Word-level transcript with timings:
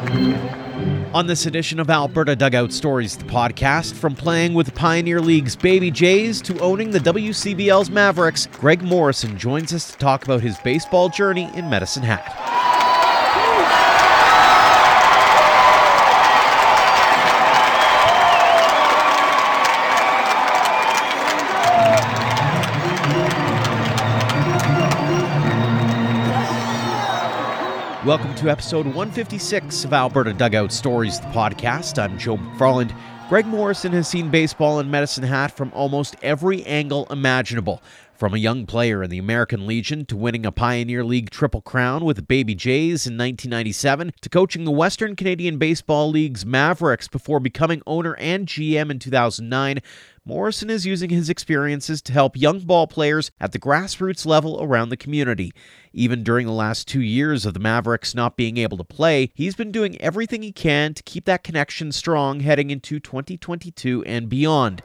On 0.00 1.26
this 1.26 1.44
edition 1.44 1.78
of 1.78 1.90
Alberta 1.90 2.34
Dugout 2.34 2.72
Stories, 2.72 3.18
the 3.18 3.24
podcast, 3.24 3.92
from 3.92 4.14
playing 4.14 4.54
with 4.54 4.74
Pioneer 4.74 5.20
League's 5.20 5.54
Baby 5.54 5.90
Jays 5.90 6.40
to 6.42 6.58
owning 6.60 6.90
the 6.90 7.00
WCBL's 7.00 7.90
Mavericks, 7.90 8.46
Greg 8.46 8.80
Morrison 8.82 9.36
joins 9.36 9.74
us 9.74 9.90
to 9.90 9.98
talk 9.98 10.24
about 10.24 10.40
his 10.40 10.56
baseball 10.60 11.10
journey 11.10 11.50
in 11.54 11.68
Medicine 11.68 12.02
Hat. 12.02 12.49
Welcome 28.10 28.34
to 28.34 28.50
episode 28.50 28.86
156 28.86 29.84
of 29.84 29.92
Alberta 29.92 30.32
Dugout 30.32 30.72
Stories, 30.72 31.20
the 31.20 31.26
podcast. 31.26 31.96
I'm 32.02 32.18
Joe 32.18 32.38
McFarland. 32.38 32.90
Greg 33.30 33.46
Morrison 33.46 33.92
has 33.92 34.08
seen 34.08 34.28
baseball 34.28 34.80
in 34.80 34.90
Medicine 34.90 35.22
Hat 35.22 35.52
from 35.52 35.70
almost 35.72 36.16
every 36.20 36.64
angle 36.64 37.06
imaginable. 37.10 37.80
From 38.16 38.34
a 38.34 38.38
young 38.38 38.66
player 38.66 39.04
in 39.04 39.08
the 39.08 39.18
American 39.18 39.68
Legion 39.68 40.04
to 40.06 40.16
winning 40.16 40.44
a 40.44 40.50
Pioneer 40.50 41.04
League 41.04 41.30
Triple 41.30 41.62
Crown 41.62 42.04
with 42.04 42.16
the 42.16 42.22
Baby 42.22 42.56
Jays 42.56 43.06
in 43.06 43.14
1997 43.14 44.12
to 44.20 44.28
coaching 44.28 44.64
the 44.64 44.72
Western 44.72 45.14
Canadian 45.14 45.58
Baseball 45.58 46.10
League's 46.10 46.44
Mavericks 46.44 47.06
before 47.06 47.38
becoming 47.38 47.82
owner 47.86 48.16
and 48.16 48.48
GM 48.48 48.90
in 48.90 48.98
2009, 48.98 49.80
Morrison 50.26 50.68
is 50.68 50.84
using 50.84 51.08
his 51.08 51.30
experiences 51.30 52.02
to 52.02 52.12
help 52.12 52.36
young 52.36 52.60
ball 52.60 52.86
players 52.86 53.30
at 53.40 53.52
the 53.52 53.58
grassroots 53.58 54.26
level 54.26 54.62
around 54.62 54.90
the 54.90 54.96
community. 54.96 55.50
Even 55.94 56.22
during 56.22 56.46
the 56.46 56.52
last 56.52 56.86
two 56.86 57.00
years 57.00 57.46
of 57.46 57.54
the 57.54 57.58
Mavericks 57.58 58.14
not 58.14 58.36
being 58.36 58.58
able 58.58 58.76
to 58.76 58.84
play, 58.84 59.30
he's 59.34 59.56
been 59.56 59.72
doing 59.72 60.00
everything 60.00 60.42
he 60.42 60.52
can 60.52 60.92
to 60.92 61.02
keep 61.02 61.24
that 61.24 61.42
connection 61.42 61.90
strong 61.90 62.40
heading 62.40 62.70
into 62.70 63.00
2022 63.22 64.04
and 64.04 64.28
beyond. 64.28 64.82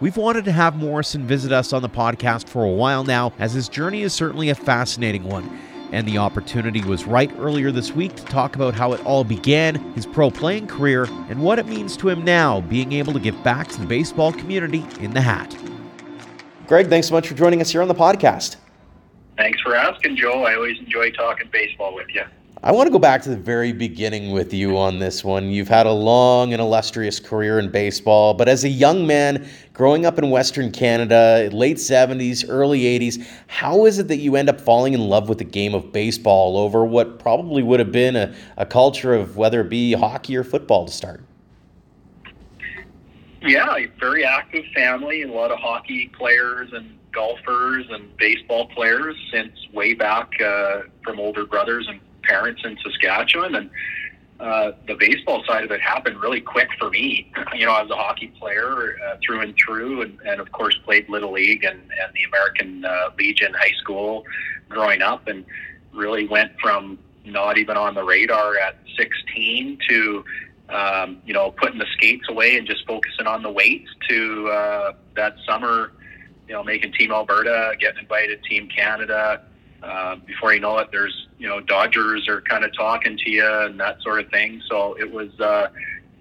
We've 0.00 0.16
wanted 0.16 0.44
to 0.44 0.52
have 0.52 0.76
Morrison 0.76 1.26
visit 1.26 1.52
us 1.52 1.72
on 1.72 1.82
the 1.82 1.88
podcast 1.88 2.48
for 2.48 2.64
a 2.64 2.70
while 2.70 3.04
now, 3.04 3.32
as 3.38 3.52
his 3.52 3.68
journey 3.68 4.02
is 4.02 4.12
certainly 4.12 4.50
a 4.50 4.54
fascinating 4.54 5.24
one 5.24 5.58
and 5.92 6.06
the 6.06 6.18
opportunity 6.18 6.82
was 6.82 7.04
right 7.04 7.30
earlier 7.38 7.70
this 7.70 7.92
week 7.92 8.14
to 8.16 8.24
talk 8.26 8.56
about 8.56 8.74
how 8.74 8.92
it 8.92 9.04
all 9.04 9.24
began, 9.24 9.76
his 9.94 10.06
pro 10.06 10.30
playing 10.30 10.66
career, 10.66 11.04
and 11.28 11.42
what 11.42 11.58
it 11.58 11.66
means 11.66 11.96
to 11.96 12.08
him 12.08 12.24
now 12.24 12.60
being 12.62 12.92
able 12.92 13.12
to 13.12 13.20
give 13.20 13.42
back 13.42 13.68
to 13.68 13.80
the 13.80 13.86
baseball 13.86 14.32
community 14.32 14.84
in 15.00 15.12
the 15.12 15.20
hat. 15.20 15.56
Greg, 16.66 16.88
thanks 16.88 17.08
so 17.08 17.14
much 17.14 17.26
for 17.26 17.34
joining 17.34 17.60
us 17.60 17.70
here 17.70 17.82
on 17.82 17.88
the 17.88 17.94
podcast. 17.94 18.56
Thanks 19.36 19.60
for 19.62 19.74
asking, 19.74 20.16
Joe. 20.16 20.44
I 20.44 20.54
always 20.54 20.78
enjoy 20.78 21.10
talking 21.12 21.48
baseball 21.52 21.94
with 21.94 22.08
you. 22.12 22.24
I 22.60 22.72
want 22.72 22.88
to 22.88 22.90
go 22.90 22.98
back 22.98 23.22
to 23.22 23.28
the 23.28 23.36
very 23.36 23.70
beginning 23.70 24.32
with 24.32 24.52
you 24.52 24.76
on 24.76 24.98
this 24.98 25.22
one. 25.22 25.48
You've 25.48 25.68
had 25.68 25.86
a 25.86 25.92
long 25.92 26.52
and 26.52 26.60
illustrious 26.60 27.20
career 27.20 27.60
in 27.60 27.70
baseball, 27.70 28.34
but 28.34 28.48
as 28.48 28.64
a 28.64 28.68
young 28.68 29.06
man 29.06 29.48
growing 29.72 30.04
up 30.04 30.18
in 30.18 30.28
Western 30.30 30.72
Canada, 30.72 31.48
late 31.52 31.76
70s, 31.76 32.44
early 32.48 32.80
80s, 32.80 33.24
how 33.46 33.86
is 33.86 34.00
it 34.00 34.08
that 34.08 34.16
you 34.16 34.34
end 34.34 34.48
up 34.48 34.60
falling 34.60 34.92
in 34.92 35.00
love 35.02 35.28
with 35.28 35.38
the 35.38 35.44
game 35.44 35.72
of 35.72 35.92
baseball 35.92 36.58
over 36.58 36.84
what 36.84 37.20
probably 37.20 37.62
would 37.62 37.78
have 37.78 37.92
been 37.92 38.16
a, 38.16 38.34
a 38.56 38.66
culture 38.66 39.14
of 39.14 39.36
whether 39.36 39.60
it 39.60 39.68
be 39.68 39.92
hockey 39.92 40.36
or 40.36 40.42
football 40.42 40.84
to 40.84 40.92
start? 40.92 41.22
Yeah, 43.40 43.78
very 44.00 44.24
active 44.24 44.64
family, 44.74 45.22
a 45.22 45.28
lot 45.30 45.52
of 45.52 45.60
hockey 45.60 46.10
players 46.18 46.72
and 46.72 46.98
golfers 47.12 47.86
and 47.88 48.16
baseball 48.16 48.66
players 48.66 49.14
since 49.32 49.52
way 49.72 49.94
back 49.94 50.28
uh, 50.40 50.80
from 51.04 51.20
older 51.20 51.46
brothers 51.46 51.86
and 51.88 52.00
parents 52.28 52.60
in 52.64 52.76
Saskatchewan, 52.82 53.54
and 53.54 53.70
uh, 54.38 54.72
the 54.86 54.94
baseball 54.94 55.42
side 55.48 55.64
of 55.64 55.70
it 55.72 55.80
happened 55.80 56.20
really 56.20 56.40
quick 56.40 56.68
for 56.78 56.90
me. 56.90 57.32
You 57.54 57.66
know, 57.66 57.72
I 57.72 57.82
was 57.82 57.90
a 57.90 57.96
hockey 57.96 58.28
player 58.38 58.96
uh, 59.04 59.16
through 59.24 59.40
and 59.40 59.54
through, 59.56 60.02
and, 60.02 60.20
and 60.24 60.40
of 60.40 60.52
course 60.52 60.78
played 60.84 61.08
little 61.08 61.32
league 61.32 61.64
and, 61.64 61.80
and 61.80 62.12
the 62.14 62.22
American 62.28 62.84
uh, 62.84 63.10
Legion 63.18 63.52
high 63.54 63.74
school 63.80 64.24
growing 64.68 65.02
up, 65.02 65.26
and 65.26 65.44
really 65.92 66.28
went 66.28 66.52
from 66.60 66.98
not 67.24 67.58
even 67.58 67.76
on 67.76 67.94
the 67.94 68.04
radar 68.04 68.56
at 68.58 68.76
16 68.96 69.78
to 69.88 70.24
um, 70.68 71.20
you 71.24 71.34
know 71.34 71.50
putting 71.52 71.78
the 71.78 71.86
skates 71.96 72.26
away 72.28 72.56
and 72.56 72.66
just 72.66 72.86
focusing 72.86 73.26
on 73.26 73.42
the 73.42 73.50
weights 73.50 73.90
to 74.08 74.48
uh, 74.48 74.92
that 75.16 75.36
summer 75.46 75.92
you 76.46 76.54
know 76.54 76.62
making 76.62 76.92
team 76.92 77.10
alberta 77.10 77.74
getting 77.80 78.00
invited 78.00 78.42
team 78.44 78.68
canada 78.68 79.42
uh, 79.82 80.16
before 80.26 80.52
you 80.52 80.60
know 80.60 80.78
it, 80.78 80.88
there's 80.90 81.28
you 81.38 81.48
know 81.48 81.60
Dodgers 81.60 82.28
are 82.28 82.40
kind 82.40 82.64
of 82.64 82.74
talking 82.76 83.16
to 83.16 83.30
you 83.30 83.46
and 83.46 83.78
that 83.80 84.00
sort 84.02 84.20
of 84.20 84.30
thing. 84.30 84.62
So 84.68 84.94
it 84.98 85.10
was 85.10 85.28
uh, 85.40 85.68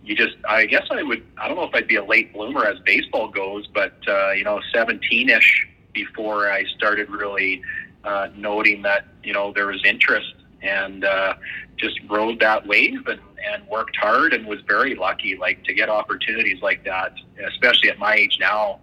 you 0.03 0.15
just 0.15 0.35
I 0.47 0.65
guess 0.65 0.87
I 0.89 1.03
would 1.03 1.25
I 1.37 1.47
don't 1.47 1.57
know 1.57 1.63
if 1.63 1.73
I'd 1.73 1.87
be 1.87 1.95
a 1.95 2.05
late 2.05 2.33
bloomer 2.33 2.65
as 2.65 2.79
baseball 2.79 3.29
goes, 3.29 3.67
but 3.67 3.95
uh, 4.07 4.31
you 4.31 4.43
know 4.43 4.59
17ish 4.73 5.65
before 5.93 6.51
I 6.51 6.65
started 6.65 7.09
really 7.09 7.61
uh, 8.03 8.29
noting 8.35 8.83
that 8.83 9.05
you 9.23 9.33
know 9.33 9.51
there 9.53 9.67
was 9.67 9.83
interest 9.83 10.33
and 10.61 11.03
uh, 11.03 11.35
just 11.77 11.99
rode 12.09 12.39
that 12.39 12.65
wave 12.65 13.05
and, 13.07 13.21
and 13.51 13.67
worked 13.67 13.95
hard 13.95 14.33
and 14.33 14.45
was 14.47 14.59
very 14.67 14.95
lucky 14.95 15.35
like 15.35 15.63
to 15.63 15.73
get 15.73 15.89
opportunities 15.89 16.61
like 16.61 16.83
that, 16.85 17.13
especially 17.47 17.89
at 17.89 17.99
my 17.99 18.15
age 18.15 18.37
now 18.39 18.79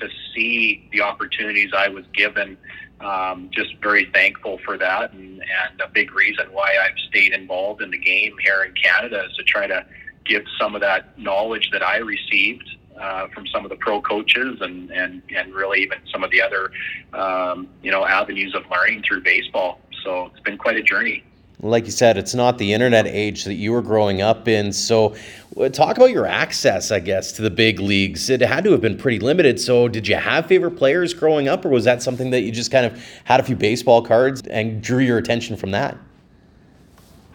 to 0.00 0.08
see 0.34 0.88
the 0.92 1.00
opportunities 1.00 1.70
I 1.76 1.88
was 1.88 2.04
given 2.12 2.56
um, 3.00 3.50
just 3.52 3.74
very 3.82 4.10
thankful 4.12 4.58
for 4.64 4.76
that, 4.78 5.12
and, 5.12 5.40
and 5.40 5.80
a 5.80 5.88
big 5.88 6.12
reason 6.14 6.46
why 6.52 6.76
I've 6.82 6.98
stayed 7.08 7.32
involved 7.32 7.82
in 7.82 7.90
the 7.90 7.98
game 7.98 8.34
here 8.42 8.64
in 8.64 8.72
Canada 8.74 9.24
is 9.30 9.36
to 9.36 9.44
try 9.44 9.66
to 9.66 9.86
give 10.24 10.42
some 10.60 10.74
of 10.74 10.80
that 10.80 11.18
knowledge 11.18 11.70
that 11.72 11.82
I 11.82 11.98
received 11.98 12.68
uh, 13.00 13.28
from 13.28 13.46
some 13.46 13.64
of 13.64 13.70
the 13.70 13.76
pro 13.76 14.00
coaches 14.00 14.58
and, 14.60 14.90
and, 14.90 15.22
and 15.34 15.54
really 15.54 15.80
even 15.80 15.98
some 16.10 16.24
of 16.24 16.30
the 16.30 16.42
other 16.42 16.70
um, 17.12 17.68
you 17.82 17.90
know 17.90 18.04
avenues 18.04 18.54
of 18.54 18.64
learning 18.70 19.02
through 19.06 19.22
baseball. 19.22 19.80
So 20.04 20.26
it's 20.26 20.40
been 20.40 20.58
quite 20.58 20.76
a 20.76 20.82
journey 20.82 21.24
like 21.60 21.86
you 21.86 21.90
said, 21.90 22.16
it's 22.16 22.34
not 22.34 22.58
the 22.58 22.72
internet 22.72 23.06
age 23.06 23.44
that 23.44 23.54
you 23.54 23.72
were 23.72 23.82
growing 23.82 24.22
up 24.22 24.46
in. 24.46 24.72
So, 24.72 25.16
uh, 25.60 25.68
talk 25.68 25.96
about 25.96 26.10
your 26.10 26.26
access, 26.26 26.92
I 26.92 27.00
guess, 27.00 27.32
to 27.32 27.42
the 27.42 27.50
big 27.50 27.80
leagues. 27.80 28.30
It 28.30 28.40
had 28.40 28.62
to 28.64 28.70
have 28.72 28.80
been 28.80 28.96
pretty 28.96 29.18
limited. 29.18 29.60
So, 29.60 29.88
did 29.88 30.06
you 30.06 30.16
have 30.16 30.46
favorite 30.46 30.72
players 30.72 31.14
growing 31.14 31.48
up, 31.48 31.64
or 31.64 31.70
was 31.70 31.84
that 31.84 32.02
something 32.02 32.30
that 32.30 32.42
you 32.42 32.52
just 32.52 32.70
kind 32.70 32.86
of 32.86 33.02
had 33.24 33.40
a 33.40 33.42
few 33.42 33.56
baseball 33.56 34.02
cards 34.02 34.42
and 34.42 34.80
drew 34.82 35.00
your 35.00 35.18
attention 35.18 35.56
from 35.56 35.72
that? 35.72 35.96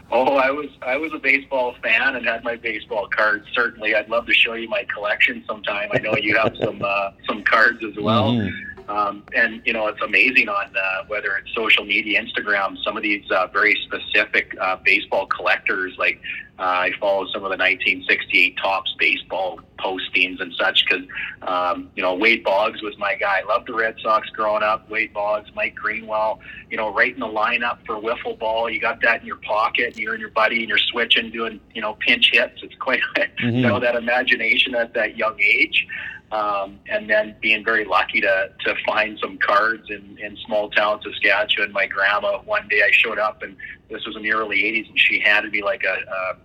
Oh, 0.09 0.35
I 0.35 0.51
was 0.51 0.69
I 0.83 0.95
was 0.95 1.11
a 1.13 1.17
baseball 1.17 1.73
fan 1.81 2.15
and 2.15 2.25
had 2.25 2.43
my 2.43 2.55
baseball 2.55 3.07
cards. 3.07 3.47
Certainly, 3.53 3.95
I'd 3.95 4.09
love 4.09 4.27
to 4.27 4.33
show 4.33 4.53
you 4.53 4.69
my 4.69 4.85
collection 4.85 5.43
sometime. 5.47 5.89
I 5.91 5.97
know 5.97 6.15
you 6.15 6.37
have 6.37 6.55
some 6.61 6.81
uh, 6.85 7.11
some 7.27 7.43
cards 7.43 7.83
as 7.83 7.95
well. 7.97 8.31
Mm-hmm. 8.31 8.72
Um, 8.89 9.23
and 9.33 9.61
you 9.65 9.73
know, 9.73 9.87
it's 9.87 10.01
amazing 10.01 10.49
on 10.49 10.75
uh, 10.75 11.03
whether 11.07 11.35
it's 11.37 11.53
social 11.55 11.85
media, 11.85 12.21
Instagram, 12.21 12.77
some 12.83 12.97
of 12.97 13.03
these 13.03 13.23
uh, 13.31 13.47
very 13.47 13.77
specific 13.85 14.55
uh, 14.59 14.77
baseball 14.83 15.25
collectors. 15.27 15.95
Like 15.97 16.19
uh, 16.59 16.63
I 16.63 16.91
follow 16.99 17.25
some 17.27 17.43
of 17.43 17.49
the 17.49 17.57
1968 17.57 18.57
Topps 18.57 18.95
baseball 18.99 19.59
postings 19.79 20.41
and 20.41 20.53
such 20.59 20.85
because 20.85 21.05
um, 21.41 21.89
you 21.95 22.03
know 22.03 22.13
Wade 22.13 22.43
Boggs 22.43 22.81
was 22.81 22.97
my 22.97 23.15
guy. 23.15 23.41
I 23.43 23.47
loved 23.47 23.67
the 23.67 23.73
Red 23.73 23.95
Sox 24.01 24.29
growing 24.29 24.63
up. 24.63 24.89
Wade 24.89 25.13
Boggs, 25.13 25.49
Mike 25.55 25.75
Greenwell. 25.75 26.39
You 26.69 26.77
know, 26.77 26.93
right 26.93 27.13
in 27.13 27.19
the 27.19 27.25
lineup 27.25 27.79
for 27.85 27.95
wiffle 27.95 28.37
ball. 28.37 28.69
You 28.69 28.79
got 28.79 29.01
that 29.01 29.21
in 29.21 29.27
your 29.27 29.37
pocket, 29.37 29.93
and 29.93 29.97
you're 29.97 30.13
and 30.13 30.21
your 30.21 30.31
buddy, 30.31 30.59
and 30.59 30.69
you're 30.69 30.77
switching, 30.77 31.31
doing 31.31 31.59
you 31.73 31.81
know 31.81 31.95
pinch 31.95 32.31
hits. 32.33 32.61
It's 32.61 32.75
quite 32.75 33.01
mm-hmm. 33.17 33.55
you 33.55 33.61
know 33.61 33.79
that 33.79 33.95
imagination 33.95 34.75
at 34.75 34.93
that 34.93 35.17
young 35.17 35.39
age 35.41 35.87
um, 36.33 36.79
and 36.89 37.07
then 37.07 37.35
being 37.41 37.63
very 37.63 37.85
lucky 37.85 38.19
to 38.19 38.47
to 38.65 38.75
find 38.85 39.19
some 39.21 39.37
cards 39.37 39.83
in 39.89 40.17
in 40.19 40.35
small 40.45 40.69
town 40.71 40.99
Saskatchewan. 41.03 41.71
My 41.71 41.85
grandma 41.85 42.39
one 42.45 42.67
day 42.67 42.81
I 42.83 42.89
showed 42.91 43.19
up 43.19 43.43
and 43.43 43.55
this 43.89 44.05
was 44.05 44.15
in 44.15 44.23
the 44.23 44.33
early 44.33 44.57
'80s, 44.57 44.89
and 44.89 44.99
she 44.99 45.19
handed 45.19 45.51
me 45.51 45.61
like 45.63 45.83
a, 45.83 45.93
a 45.93 46.35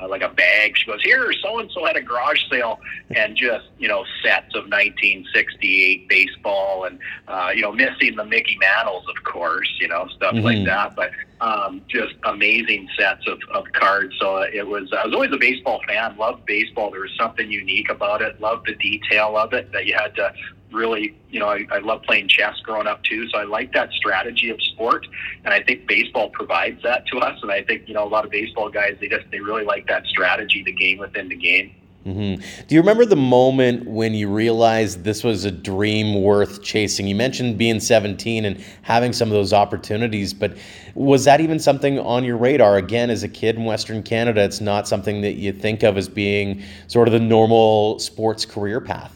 uh, 0.00 0.08
like 0.08 0.22
a 0.22 0.28
bag. 0.28 0.76
She 0.76 0.86
goes, 0.86 1.02
"Here, 1.02 1.32
so 1.42 1.58
and 1.58 1.70
so 1.72 1.84
had 1.84 1.96
a 1.96 2.02
garage 2.02 2.42
sale, 2.50 2.80
and 3.14 3.36
just 3.36 3.66
you 3.78 3.88
know 3.88 4.04
sets 4.22 4.54
of 4.54 4.64
1968 4.64 6.08
baseball, 6.08 6.84
and 6.84 6.98
uh, 7.28 7.50
you 7.54 7.62
know 7.62 7.72
missing 7.72 8.16
the 8.16 8.24
Mickey 8.24 8.56
Mantles, 8.58 9.04
of 9.08 9.22
course, 9.24 9.70
you 9.80 9.88
know 9.88 10.08
stuff 10.16 10.34
mm-hmm. 10.34 10.44
like 10.44 10.64
that. 10.64 10.96
But 10.96 11.10
um, 11.40 11.82
just 11.88 12.14
amazing 12.24 12.88
sets 12.98 13.26
of, 13.26 13.38
of 13.54 13.64
cards. 13.72 14.14
So 14.18 14.42
it 14.42 14.66
was. 14.66 14.92
I 14.92 15.04
was 15.04 15.14
always 15.14 15.32
a 15.32 15.38
baseball 15.38 15.80
fan. 15.86 16.16
Loved 16.16 16.46
baseball. 16.46 16.90
There 16.90 17.00
was 17.00 17.14
something 17.18 17.50
unique 17.50 17.90
about 17.90 18.22
it. 18.22 18.40
Loved 18.40 18.66
the 18.66 18.74
detail 18.74 19.36
of 19.36 19.52
it 19.52 19.72
that 19.72 19.86
you 19.86 19.94
had 19.94 20.14
to 20.16 20.32
really, 20.72 21.16
you 21.30 21.40
know, 21.40 21.48
I, 21.48 21.66
I 21.70 21.78
love 21.78 22.02
playing 22.02 22.28
chess 22.28 22.58
growing 22.60 22.86
up 22.86 23.02
too. 23.04 23.28
So 23.28 23.38
I 23.38 23.44
like 23.44 23.72
that 23.72 23.92
strategy 23.92 24.50
of 24.50 24.60
sport, 24.62 25.06
and 25.44 25.52
I 25.52 25.62
think 25.62 25.86
baseball 25.86 26.30
provides 26.30 26.82
that 26.82 27.06
to 27.08 27.18
us. 27.18 27.38
And 27.42 27.50
I 27.50 27.62
think 27.62 27.88
you 27.88 27.94
know 27.94 28.04
a 28.04 28.08
lot 28.08 28.24
of 28.24 28.30
baseball 28.30 28.68
guys 28.70 28.96
they 29.00 29.08
just 29.08 29.24
they 29.30 29.40
really 29.40 29.64
like 29.64 29.86
that 29.88 30.06
strategy, 30.06 30.62
the 30.62 30.72
game 30.72 30.98
within 30.98 31.28
the 31.28 31.36
game. 31.36 31.74
Mm-hmm. 32.06 32.40
Do 32.68 32.74
you 32.74 32.80
remember 32.80 33.04
the 33.04 33.16
moment 33.16 33.84
when 33.88 34.14
you 34.14 34.28
realized 34.28 35.02
this 35.02 35.24
was 35.24 35.44
a 35.44 35.50
dream 35.50 36.22
worth 36.22 36.62
chasing? 36.62 37.08
You 37.08 37.16
mentioned 37.16 37.58
being 37.58 37.80
17 37.80 38.44
and 38.44 38.64
having 38.82 39.12
some 39.12 39.26
of 39.26 39.34
those 39.34 39.52
opportunities, 39.52 40.32
but 40.32 40.56
was 40.94 41.24
that 41.24 41.40
even 41.40 41.58
something 41.58 41.98
on 41.98 42.22
your 42.22 42.36
radar? 42.36 42.76
Again, 42.76 43.10
as 43.10 43.24
a 43.24 43.28
kid 43.28 43.56
in 43.56 43.64
Western 43.64 44.04
Canada, 44.04 44.44
it's 44.44 44.60
not 44.60 44.86
something 44.86 45.20
that 45.22 45.32
you 45.32 45.52
think 45.52 45.82
of 45.82 45.96
as 45.96 46.08
being 46.08 46.62
sort 46.86 47.08
of 47.08 47.12
the 47.12 47.18
normal 47.18 47.98
sports 47.98 48.46
career 48.46 48.80
path. 48.80 49.15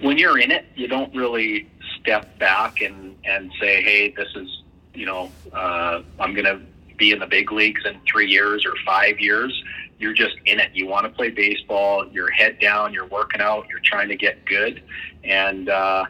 When 0.00 0.18
you're 0.18 0.38
in 0.38 0.50
it, 0.50 0.66
you 0.74 0.88
don't 0.88 1.14
really 1.14 1.68
step 2.00 2.38
back 2.38 2.80
and, 2.80 3.16
and 3.24 3.52
say, 3.60 3.82
hey, 3.82 4.10
this 4.10 4.28
is, 4.34 4.62
you 4.94 5.06
know, 5.06 5.30
uh, 5.52 6.02
I'm 6.18 6.34
going 6.34 6.46
to 6.46 6.60
be 6.96 7.12
in 7.12 7.18
the 7.18 7.26
big 7.26 7.52
leagues 7.52 7.82
in 7.84 8.00
three 8.06 8.28
years 8.28 8.64
or 8.64 8.74
five 8.84 9.18
years 9.18 9.62
you're 10.02 10.12
just 10.12 10.34
in 10.46 10.58
it. 10.58 10.70
You 10.74 10.88
want 10.88 11.06
to 11.06 11.10
play 11.10 11.30
baseball. 11.30 12.06
You're 12.08 12.30
head 12.30 12.58
down. 12.58 12.92
You're 12.92 13.06
working 13.06 13.40
out. 13.40 13.66
You're 13.70 13.80
trying 13.84 14.08
to 14.08 14.16
get 14.16 14.44
good. 14.44 14.82
And 15.22 15.68
uh, 15.68 16.06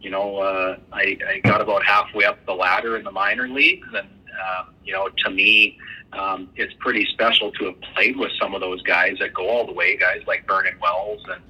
you 0.00 0.10
know, 0.10 0.38
uh, 0.38 0.76
I, 0.92 1.16
I 1.26 1.38
got 1.38 1.60
about 1.60 1.86
halfway 1.86 2.24
up 2.24 2.44
the 2.44 2.52
ladder 2.52 2.96
in 2.96 3.04
the 3.04 3.12
minor 3.12 3.48
leagues, 3.48 3.86
and 3.94 4.08
uh, 4.08 4.64
you 4.84 4.92
know, 4.92 5.08
to 5.24 5.30
me, 5.30 5.78
um, 6.12 6.48
it's 6.56 6.72
pretty 6.78 7.06
special 7.12 7.52
to 7.52 7.66
have 7.66 7.80
played 7.94 8.16
with 8.16 8.32
some 8.40 8.54
of 8.54 8.60
those 8.60 8.82
guys 8.82 9.18
that 9.20 9.34
go 9.34 9.48
all 9.48 9.66
the 9.66 9.72
way. 9.72 9.96
Guys 9.96 10.22
like 10.26 10.46
Vernon 10.46 10.78
Wells 10.80 11.22
and 11.28 11.42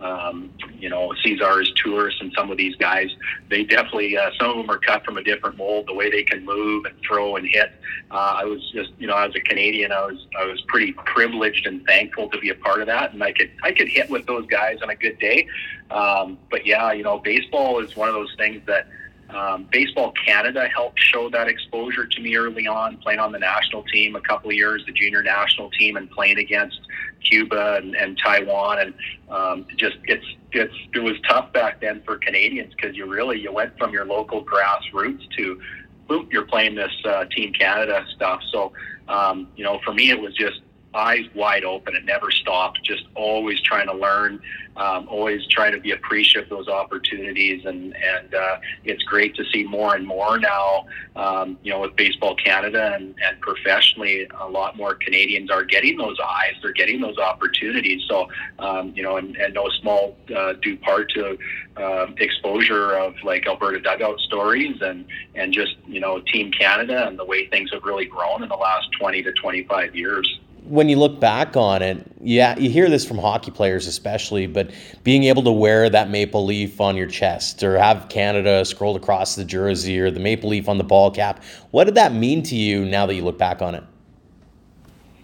um, 0.00 0.50
you 0.78 0.88
know, 0.88 1.12
Cesar 1.22 1.62
Izturis 1.62 2.20
and 2.20 2.32
some 2.36 2.50
of 2.50 2.58
these 2.58 2.74
guys, 2.76 3.08
they 3.48 3.64
definitely, 3.64 4.16
uh, 4.16 4.30
some 4.38 4.50
of 4.50 4.56
them 4.56 4.70
are 4.70 4.78
cut 4.78 5.04
from 5.04 5.16
a 5.16 5.22
different 5.22 5.56
mold, 5.56 5.86
the 5.86 5.94
way 5.94 6.10
they 6.10 6.22
can 6.22 6.44
move 6.44 6.84
and 6.84 6.94
throw 7.06 7.36
and 7.36 7.46
hit. 7.46 7.72
Uh, 8.10 8.36
I 8.36 8.44
was 8.44 8.60
just, 8.72 8.90
you 8.98 9.06
know, 9.06 9.16
as 9.16 9.34
a 9.34 9.40
Canadian, 9.40 9.92
I 9.92 10.04
was, 10.04 10.26
I 10.38 10.44
was 10.44 10.60
pretty 10.68 10.92
privileged 10.92 11.66
and 11.66 11.84
thankful 11.86 12.28
to 12.30 12.38
be 12.38 12.50
a 12.50 12.54
part 12.54 12.80
of 12.80 12.86
that. 12.88 13.14
And 13.14 13.22
I 13.22 13.32
could, 13.32 13.50
I 13.62 13.72
could 13.72 13.88
hit 13.88 14.10
with 14.10 14.26
those 14.26 14.46
guys 14.46 14.78
on 14.82 14.90
a 14.90 14.96
good 14.96 15.18
day. 15.18 15.46
Um, 15.90 16.38
but 16.50 16.66
yeah, 16.66 16.92
you 16.92 17.02
know, 17.02 17.18
baseball 17.18 17.80
is 17.80 17.96
one 17.96 18.08
of 18.08 18.14
those 18.14 18.34
things 18.36 18.62
that, 18.66 18.88
um, 19.34 19.68
Baseball 19.70 20.12
Canada 20.12 20.68
helped 20.68 21.00
show 21.00 21.28
that 21.30 21.48
exposure 21.48 22.06
to 22.06 22.20
me 22.20 22.36
early 22.36 22.66
on, 22.66 22.96
playing 22.98 23.18
on 23.18 23.32
the 23.32 23.38
national 23.38 23.82
team 23.84 24.14
a 24.16 24.20
couple 24.20 24.50
of 24.50 24.56
years, 24.56 24.84
the 24.86 24.92
junior 24.92 25.22
national 25.22 25.70
team, 25.70 25.96
and 25.96 26.10
playing 26.10 26.38
against 26.38 26.80
Cuba 27.28 27.76
and, 27.76 27.96
and 27.96 28.18
Taiwan. 28.18 28.78
And 28.78 28.94
um, 29.28 29.66
just 29.76 29.96
it's 30.04 30.26
it's 30.52 30.74
it 30.94 31.00
was 31.00 31.14
tough 31.28 31.52
back 31.52 31.80
then 31.80 32.02
for 32.04 32.16
Canadians 32.18 32.72
because 32.74 32.96
you 32.96 33.06
really 33.06 33.40
you 33.40 33.52
went 33.52 33.76
from 33.78 33.92
your 33.92 34.04
local 34.04 34.44
grassroots 34.44 35.28
to 35.36 35.60
boom, 36.06 36.28
you're 36.30 36.46
playing 36.46 36.74
this 36.74 36.92
uh, 37.04 37.24
Team 37.26 37.52
Canada 37.52 38.06
stuff. 38.14 38.40
So 38.52 38.72
um, 39.08 39.48
you 39.56 39.64
know, 39.64 39.80
for 39.84 39.92
me, 39.92 40.10
it 40.10 40.20
was 40.20 40.34
just 40.34 40.60
eyes 40.94 41.24
wide 41.34 41.64
open. 41.64 41.94
It 41.94 42.04
never 42.04 42.30
stopped. 42.30 42.82
Just 42.84 43.04
always 43.14 43.60
trying 43.60 43.86
to 43.86 43.94
learn, 43.94 44.40
um, 44.76 45.06
always 45.08 45.46
trying 45.48 45.72
to 45.72 45.80
be 45.80 45.92
appreciative 45.92 46.50
of 46.50 46.58
those 46.58 46.68
opportunities. 46.68 47.64
And 47.64 47.96
and 47.96 48.34
uh, 48.34 48.58
it's 48.84 49.02
great 49.04 49.34
to 49.36 49.44
see 49.52 49.64
more 49.64 49.94
and 49.94 50.06
more 50.06 50.38
now. 50.38 50.86
Um, 51.16 51.58
you 51.62 51.70
know, 51.70 51.80
with 51.80 51.96
Baseball 51.96 52.34
Canada 52.36 52.92
and, 52.94 53.14
and 53.24 53.40
professionally, 53.40 54.28
a 54.40 54.48
lot 54.48 54.76
more 54.76 54.94
Canadians 54.94 55.50
are 55.50 55.64
getting 55.64 55.96
those 55.96 56.16
eyes. 56.20 56.54
They're 56.62 56.72
getting 56.72 57.00
those 57.00 57.18
opportunities. 57.18 58.02
So 58.08 58.28
um, 58.58 58.92
you 58.94 59.02
know, 59.02 59.16
and, 59.16 59.36
and 59.36 59.54
no 59.54 59.68
small 59.80 60.16
uh, 60.34 60.54
due 60.54 60.76
part 60.78 61.10
to 61.12 61.38
uh, 61.76 62.06
exposure 62.18 62.96
of 62.96 63.14
like 63.24 63.46
Alberta 63.46 63.80
dugout 63.80 64.20
stories 64.20 64.80
and 64.80 65.04
and 65.34 65.52
just 65.52 65.76
you 65.86 66.00
know 66.00 66.20
Team 66.20 66.52
Canada 66.52 67.06
and 67.06 67.18
the 67.18 67.24
way 67.24 67.48
things 67.48 67.70
have 67.72 67.82
really 67.82 68.06
grown 68.06 68.42
in 68.42 68.48
the 68.48 68.54
last 68.54 68.88
20 69.00 69.22
to 69.22 69.32
25 69.32 69.94
years 69.94 70.40
when 70.64 70.88
you 70.88 70.96
look 70.96 71.20
back 71.20 71.56
on 71.56 71.82
it, 71.82 72.04
yeah, 72.20 72.58
you 72.58 72.70
hear 72.70 72.88
this 72.88 73.06
from 73.06 73.18
hockey 73.18 73.50
players 73.50 73.86
especially, 73.86 74.46
but 74.46 74.70
being 75.02 75.24
able 75.24 75.42
to 75.42 75.52
wear 75.52 75.90
that 75.90 76.10
maple 76.10 76.44
leaf 76.44 76.80
on 76.80 76.96
your 76.96 77.06
chest 77.06 77.62
or 77.62 77.78
have 77.78 78.08
Canada 78.08 78.64
scrolled 78.64 78.96
across 78.96 79.34
the 79.34 79.44
jersey 79.44 79.98
or 79.98 80.10
the 80.10 80.20
maple 80.20 80.50
leaf 80.50 80.68
on 80.68 80.78
the 80.78 80.84
ball 80.84 81.10
cap, 81.10 81.42
what 81.70 81.84
did 81.84 81.94
that 81.94 82.12
mean 82.12 82.42
to 82.42 82.56
you 82.56 82.84
now 82.84 83.04
that 83.06 83.14
you 83.14 83.22
look 83.22 83.38
back 83.38 83.60
on 83.60 83.74
it? 83.74 83.84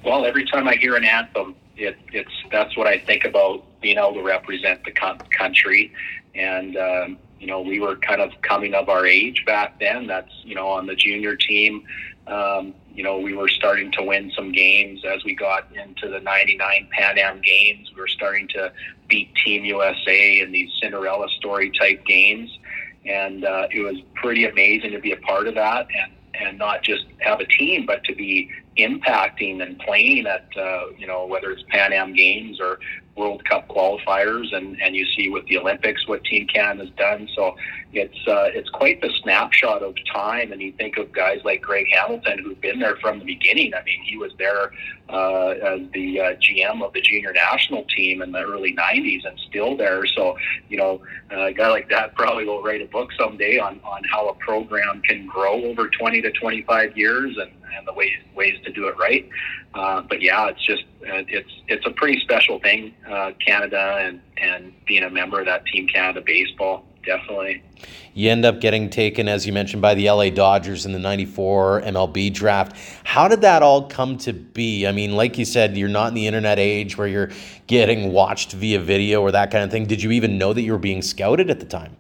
Well, 0.05 0.25
every 0.25 0.45
time 0.47 0.69
I 0.69 0.77
hear 0.77 0.97
an 0.97 1.05
anthem, 1.05 1.55
it, 1.77 1.97
it's 2.13 2.33
that's 2.51 2.77
what 2.77 2.87
I 2.87 2.99
think 2.99 3.25
about 3.25 3.65
being 3.81 3.99
able 3.99 4.15
to 4.15 4.23
represent 4.23 4.85
the 4.85 4.93
country, 4.93 5.93
and 6.35 6.77
um, 6.77 7.19
you 7.39 7.47
know 7.47 7.61
we 7.61 7.81
were 7.81 7.97
kind 7.97 8.21
of 8.21 8.31
coming 8.43 8.75
of 8.75 8.89
our 8.89 9.07
age 9.07 9.45
back 9.47 9.79
then. 9.81 10.07
That's 10.07 10.31
you 10.45 10.55
know 10.55 10.69
on 10.69 10.87
the 10.87 10.95
junior 10.95 11.37
team. 11.37 11.85
Um, 12.27 12.75
you 12.95 13.03
know, 13.03 13.19
we 13.19 13.35
were 13.35 13.49
starting 13.49 13.93
to 13.93 14.03
win 14.03 14.33
some 14.37 14.53
games 14.53 15.05
as 15.05 15.25
we 15.25 15.35
got 15.35 15.67
into 15.77 16.09
the 16.09 16.21
99 16.21 16.89
Pan 16.91 17.19
Am 17.19 17.41
games. 17.41 17.91
We 17.95 18.01
were 18.01 18.09
starting 18.09 18.49
to 18.49 18.73
beat 19.09 19.35
Team 19.45 19.65
USA 19.65 20.41
in 20.41 20.53
these 20.53 20.71
Cinderella 20.81 21.29
story 21.39 21.71
type 21.79 22.05
games. 22.07 22.51
And 23.07 23.45
uh, 23.45 23.69
it 23.71 23.81
was 23.81 23.97
pretty 24.15 24.45
amazing 24.45 24.93
to 24.93 24.99
be 25.01 25.13
a 25.13 25.17
part 25.19 25.47
of 25.47 25.55
that 25.55 25.87
and, 25.97 26.13
and 26.35 26.59
not 26.59 26.83
just 26.83 27.05
have 27.21 27.41
a 27.41 27.47
team, 27.47 27.87
but 27.87 28.05
to 28.05 28.15
be 28.15 28.51
impacting 28.77 29.63
and 29.63 29.79
playing 29.79 30.27
at, 30.27 30.47
uh, 30.57 30.91
you 30.99 31.07
know, 31.07 31.27
whether 31.27 31.51
it's 31.51 31.63
Pan 31.69 31.93
Am 31.93 32.15
games 32.15 32.61
or 32.61 32.79
World 33.17 33.45
Cup 33.45 33.69
qualifiers, 33.69 34.55
and, 34.55 34.81
and 34.81 34.95
you 34.95 35.05
see 35.17 35.29
with 35.29 35.45
the 35.47 35.59
Olympics 35.59 36.07
what 36.07 36.25
Team 36.25 36.47
Canada 36.47 36.85
has 36.85 36.95
done. 36.97 37.29
So 37.35 37.57
it's 37.93 38.17
uh, 38.27 38.49
it's 38.55 38.71
quite 38.71 39.01
the 39.01 39.11
snapshot 39.23 39.83
of 39.83 39.95
time. 40.13 40.53
And 40.53 40.63
you 40.63 40.73
think 40.73 40.97
of 40.97 41.13
guys 41.13 41.41
like 41.45 41.63
Greg 41.63 41.87
Hamilton, 41.93 42.39
who've 42.39 42.61
been 42.61 42.79
there 42.79 42.97
from 42.97 43.19
the 43.19 43.25
beginning. 43.25 43.75
I 43.75 43.83
mean, 43.83 44.03
he 44.05 44.17
was 44.17 44.33
there 44.39 44.73
uh, 45.09 45.49
as 45.49 45.81
the 45.93 46.21
uh, 46.21 46.25
GM 46.37 46.83
of 46.83 46.93
the 46.93 47.01
junior 47.01 47.33
national 47.33 47.85
team 47.85 48.23
in 48.23 48.33
the 48.33 48.43
early 48.43 48.75
'90s, 48.75 49.27
and 49.27 49.39
still 49.49 49.77
there. 49.77 50.07
So 50.07 50.37
you 50.69 50.77
know, 50.77 51.03
a 51.31 51.53
guy 51.53 51.69
like 51.69 51.91
that 51.91 52.15
probably 52.15 52.45
will 52.45 52.63
write 52.63 52.81
a 52.81 52.87
book 52.87 53.11
someday 53.19 53.59
on 53.59 53.81
on 53.85 54.03
how 54.11 54.29
a 54.29 54.35
program 54.35 55.03
can 55.03 55.27
grow 55.27 55.65
over 55.65 55.89
20 55.89 56.23
to 56.23 56.31
25 56.33 56.97
years 56.97 57.37
and 57.39 57.51
and 57.77 57.87
the 57.87 57.93
ways 57.93 58.17
ways 58.35 58.59
to 58.65 58.73
do 58.73 58.89
it 58.89 58.97
right. 58.99 59.29
Uh, 59.75 60.03
but 60.03 60.21
yeah, 60.21 60.49
it's 60.49 60.65
just 60.65 60.83
uh, 61.03 61.23
it's 61.29 61.51
it's 61.69 61.87
a 61.87 61.91
pretty 61.91 62.21
special 62.21 62.59
thing, 62.61 62.95
uh, 63.09 63.33
Canada, 63.45 63.99
and 64.01 64.21
and 64.37 64.73
being 64.87 65.05
a 65.05 65.11
member 65.11 65.41
of 65.41 65.47
that 65.47 65.65
Team 65.67 65.87
Canada 65.89 66.23
baseball. 66.25 66.85
Definitely. 67.05 67.63
You 68.13 68.31
end 68.31 68.45
up 68.45 68.61
getting 68.61 68.91
taken, 68.91 69.27
as 69.27 69.47
you 69.47 69.55
mentioned, 69.55 69.81
by 69.81 69.95
the 69.95 70.11
LA 70.11 70.29
Dodgers 70.29 70.85
in 70.85 70.93
the 70.93 70.99
94 70.99 71.83
MLB 71.83 72.33
draft. 72.35 72.77
How 73.05 73.27
did 73.27 73.41
that 73.41 73.63
all 73.63 73.89
come 73.89 74.19
to 74.19 74.35
be? 74.35 74.87
I 74.87 74.93
mean, 74.93 75.17
like 75.17 75.39
you 75.39 75.47
said, 75.47 75.79
you're 75.79 75.89
not 75.89 76.09
in 76.09 76.15
the 76.15 76.27
internet 76.27 76.59
age 76.59 76.99
where 76.99 77.07
you're 77.07 77.31
getting 77.67 78.13
watched 78.13 78.53
via 78.53 78.81
video 78.81 79.23
or 79.23 79.31
that 79.31 79.51
kind 79.51 79.65
of 79.65 79.71
thing. 79.71 79.87
Did 79.87 80.03
you 80.03 80.11
even 80.11 80.37
know 80.37 80.53
that 80.53 80.61
you 80.61 80.73
were 80.73 80.79
being 80.79 81.01
scouted 81.01 81.49
at 81.49 81.59
the 81.59 81.67
time? 81.67 81.97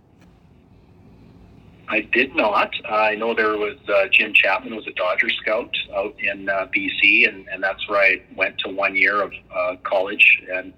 I 1.91 2.03
did 2.13 2.37
not. 2.37 2.73
I 2.89 3.17
know 3.17 3.35
there 3.35 3.59
was 3.59 3.77
uh, 3.89 4.07
Jim 4.13 4.33
Chapman 4.33 4.77
was 4.77 4.87
a 4.87 4.93
Dodger 4.93 5.29
scout 5.29 5.77
out 5.93 6.15
in 6.21 6.49
uh, 6.49 6.69
BC, 6.75 7.29
and, 7.29 7.49
and 7.49 7.61
that's 7.61 7.89
where 7.89 8.01
I 8.01 8.23
went 8.37 8.59
to 8.61 8.69
one 8.69 8.95
year 8.95 9.21
of 9.21 9.33
uh, 9.53 9.75
college 9.83 10.41
and 10.53 10.73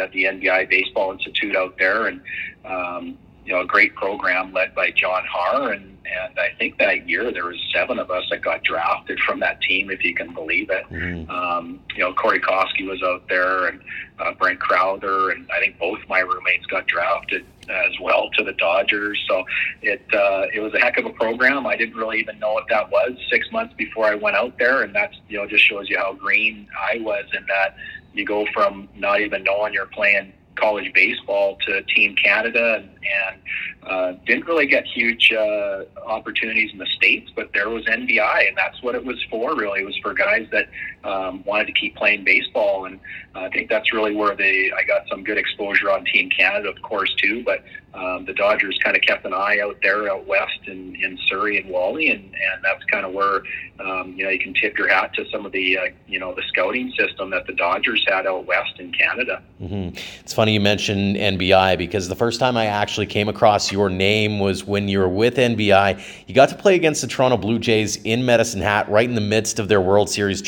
at 0.00 0.12
the 0.12 0.24
NBI 0.24 0.70
Baseball 0.70 1.10
Institute 1.12 1.56
out 1.56 1.76
there, 1.78 2.06
and 2.06 2.20
um, 2.64 3.18
you 3.44 3.52
know 3.52 3.62
a 3.62 3.66
great 3.66 3.94
program 3.94 4.52
led 4.52 4.74
by 4.74 4.90
John 4.90 5.24
Har, 5.26 5.72
and 5.72 5.98
and 6.04 6.38
I 6.38 6.50
think 6.58 6.78
that 6.78 7.08
year 7.08 7.32
there 7.32 7.46
was 7.46 7.56
seven 7.72 7.98
of 7.98 8.10
us 8.10 8.24
that 8.30 8.42
got 8.42 8.62
drafted 8.62 9.18
from 9.20 9.40
that 9.40 9.60
team, 9.62 9.90
if 9.90 10.04
you 10.04 10.14
can 10.14 10.34
believe 10.34 10.70
it. 10.70 10.84
Mm-hmm. 10.90 11.30
Um, 11.30 11.80
you 11.96 12.02
know, 12.02 12.12
Corey 12.12 12.40
Koskie 12.40 12.86
was 12.86 13.02
out 13.02 13.28
there, 13.28 13.66
and 13.66 13.80
uh, 14.18 14.32
Brent 14.32 14.60
Crowther, 14.60 15.30
and 15.30 15.50
I 15.50 15.60
think 15.60 15.78
both 15.78 15.98
my 16.08 16.20
roommates 16.20 16.66
got 16.66 16.86
drafted 16.86 17.44
as 17.68 17.92
well 18.00 18.28
to 18.36 18.44
the 18.44 18.52
Dodgers. 18.52 19.22
So 19.28 19.44
it 19.80 20.02
uh, 20.12 20.46
it 20.52 20.60
was 20.60 20.74
a 20.74 20.78
heck 20.78 20.98
of 20.98 21.06
a 21.06 21.10
program. 21.10 21.66
I 21.66 21.76
didn't 21.76 21.96
really 21.96 22.20
even 22.20 22.38
know 22.38 22.52
what 22.52 22.68
that 22.68 22.90
was 22.90 23.12
six 23.30 23.50
months 23.52 23.74
before 23.74 24.06
I 24.06 24.14
went 24.14 24.36
out 24.36 24.58
there, 24.58 24.82
and 24.82 24.94
that's 24.94 25.16
you 25.28 25.38
know 25.38 25.46
just 25.46 25.64
shows 25.64 25.88
you 25.88 25.98
how 25.98 26.12
green 26.14 26.68
I 26.78 26.98
was 26.98 27.24
in 27.36 27.44
that 27.46 27.76
you 28.14 28.26
go 28.26 28.46
from 28.52 28.88
not 28.94 29.20
even 29.20 29.42
knowing 29.42 29.72
you're 29.72 29.86
playing 29.86 30.32
college 30.56 30.92
baseball 30.92 31.56
to 31.66 31.82
Team 31.82 32.14
Canada 32.16 32.76
and, 32.76 32.90
and 32.90 33.42
uh, 33.90 34.12
didn't 34.26 34.46
really 34.46 34.66
get 34.66 34.86
huge 34.86 35.32
uh, 35.32 35.84
opportunities 36.06 36.70
in 36.72 36.78
the 36.78 36.86
States, 36.86 37.30
but 37.34 37.50
there 37.52 37.68
was 37.68 37.84
NBI, 37.86 38.48
and 38.48 38.56
that's 38.56 38.82
what 38.82 38.94
it 38.94 39.04
was 39.04 39.22
for, 39.30 39.54
really. 39.56 39.80
It 39.80 39.86
was 39.86 39.98
for 39.98 40.14
guys 40.14 40.46
that 40.52 40.68
um, 41.04 41.42
wanted 41.44 41.66
to 41.66 41.72
keep 41.72 41.96
playing 41.96 42.24
baseball, 42.24 42.86
and 42.86 42.98
uh, 43.34 43.40
I 43.40 43.50
think 43.50 43.68
that's 43.68 43.92
really 43.92 44.14
where 44.14 44.36
they 44.36 44.70
I 44.72 44.84
got 44.84 45.08
some 45.08 45.24
good 45.24 45.38
exposure 45.38 45.90
on 45.90 46.04
Team 46.04 46.30
Canada, 46.30 46.68
of 46.68 46.80
course, 46.82 47.12
too, 47.14 47.42
but 47.44 47.64
um, 47.94 48.24
the 48.24 48.32
Dodgers 48.32 48.78
kind 48.82 48.96
of 48.96 49.02
kept 49.02 49.26
an 49.26 49.34
eye 49.34 49.60
out 49.62 49.76
there 49.82 50.10
out 50.10 50.26
west 50.26 50.60
in, 50.66 50.96
in 50.96 51.18
Surrey 51.28 51.58
and 51.58 51.68
Whalley, 51.68 52.08
and, 52.08 52.24
and 52.24 52.64
that's 52.64 52.82
kind 52.84 53.04
of 53.04 53.12
where 53.12 53.42
um, 53.80 54.14
you 54.16 54.24
know 54.24 54.30
you 54.30 54.38
can 54.38 54.54
tip 54.54 54.78
your 54.78 54.88
hat 54.88 55.12
to 55.14 55.28
some 55.30 55.44
of 55.44 55.52
the 55.52 55.76
uh, 55.76 55.82
you 56.06 56.18
know 56.18 56.34
the 56.34 56.42
scouting 56.48 56.90
system 56.98 57.28
that 57.30 57.46
the 57.46 57.52
Dodgers 57.52 58.02
had 58.08 58.26
out 58.26 58.46
west 58.46 58.78
in 58.78 58.92
Canada. 58.92 59.42
Mm-hmm. 59.60 59.96
It's 60.20 60.32
funny 60.32 60.54
you 60.54 60.60
mentioned 60.60 61.16
NBI 61.16 61.76
because 61.76 62.08
the 62.08 62.16
first 62.16 62.40
time 62.40 62.56
I 62.56 62.66
actually 62.66 63.06
came 63.06 63.28
across 63.28 63.70
your 63.70 63.90
name 63.90 64.38
was 64.38 64.64
when 64.64 64.88
you 64.88 64.98
were 64.98 65.08
with 65.08 65.36
NBI. 65.36 66.02
You 66.26 66.34
got 66.34 66.48
to 66.48 66.54
play 66.54 66.76
against 66.76 67.02
the 67.02 67.08
Toronto 67.08 67.36
Blue 67.36 67.58
Jays 67.58 67.96
in 67.96 68.24
Medicine 68.24 68.62
Hat, 68.62 68.88
right 68.88 69.08
in 69.08 69.14
the 69.14 69.20
midst 69.20 69.58
of 69.58 69.68
their 69.68 69.82
World 69.82 70.08
Series 70.08 70.40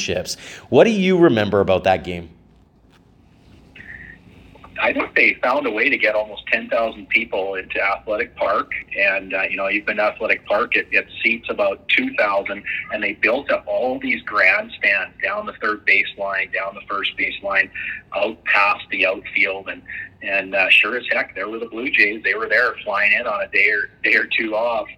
championships. 0.00 0.36
What 0.68 0.84
do 0.84 0.90
you 0.90 1.18
remember 1.18 1.60
about 1.60 1.84
that 1.84 2.04
game? 2.04 2.30
I 4.82 4.94
think 4.94 5.14
they 5.14 5.34
found 5.42 5.66
a 5.66 5.70
way 5.70 5.90
to 5.90 5.98
get 5.98 6.14
almost 6.14 6.46
10,000 6.46 7.06
people 7.10 7.56
into 7.56 7.78
Athletic 7.82 8.34
Park. 8.36 8.72
And, 8.96 9.34
uh, 9.34 9.42
you 9.42 9.56
know, 9.58 9.68
even 9.68 10.00
Athletic 10.00 10.46
Park, 10.46 10.74
it, 10.74 10.88
it 10.90 11.06
seats 11.22 11.48
about 11.50 11.86
2,000. 11.88 12.62
And 12.90 13.02
they 13.02 13.12
built 13.12 13.50
up 13.50 13.64
all 13.66 14.00
these 14.00 14.22
grandstands 14.22 15.14
down 15.22 15.44
the 15.44 15.52
third 15.60 15.86
baseline, 15.86 16.50
down 16.54 16.74
the 16.74 16.80
first 16.88 17.12
baseline, 17.18 17.68
out 18.16 18.42
past 18.46 18.86
the 18.90 19.04
outfield. 19.04 19.68
And, 19.68 19.82
and 20.22 20.54
uh, 20.54 20.70
sure 20.70 20.96
as 20.96 21.04
heck, 21.12 21.34
there 21.34 21.50
were 21.50 21.58
the 21.58 21.68
Blue 21.68 21.90
Jays. 21.90 22.22
They 22.24 22.34
were 22.34 22.48
there 22.48 22.74
flying 22.82 23.12
in 23.12 23.26
on 23.26 23.42
a 23.42 23.48
day 23.48 23.68
or, 23.68 23.90
day 24.02 24.16
or 24.16 24.26
two 24.34 24.54
off 24.54 24.88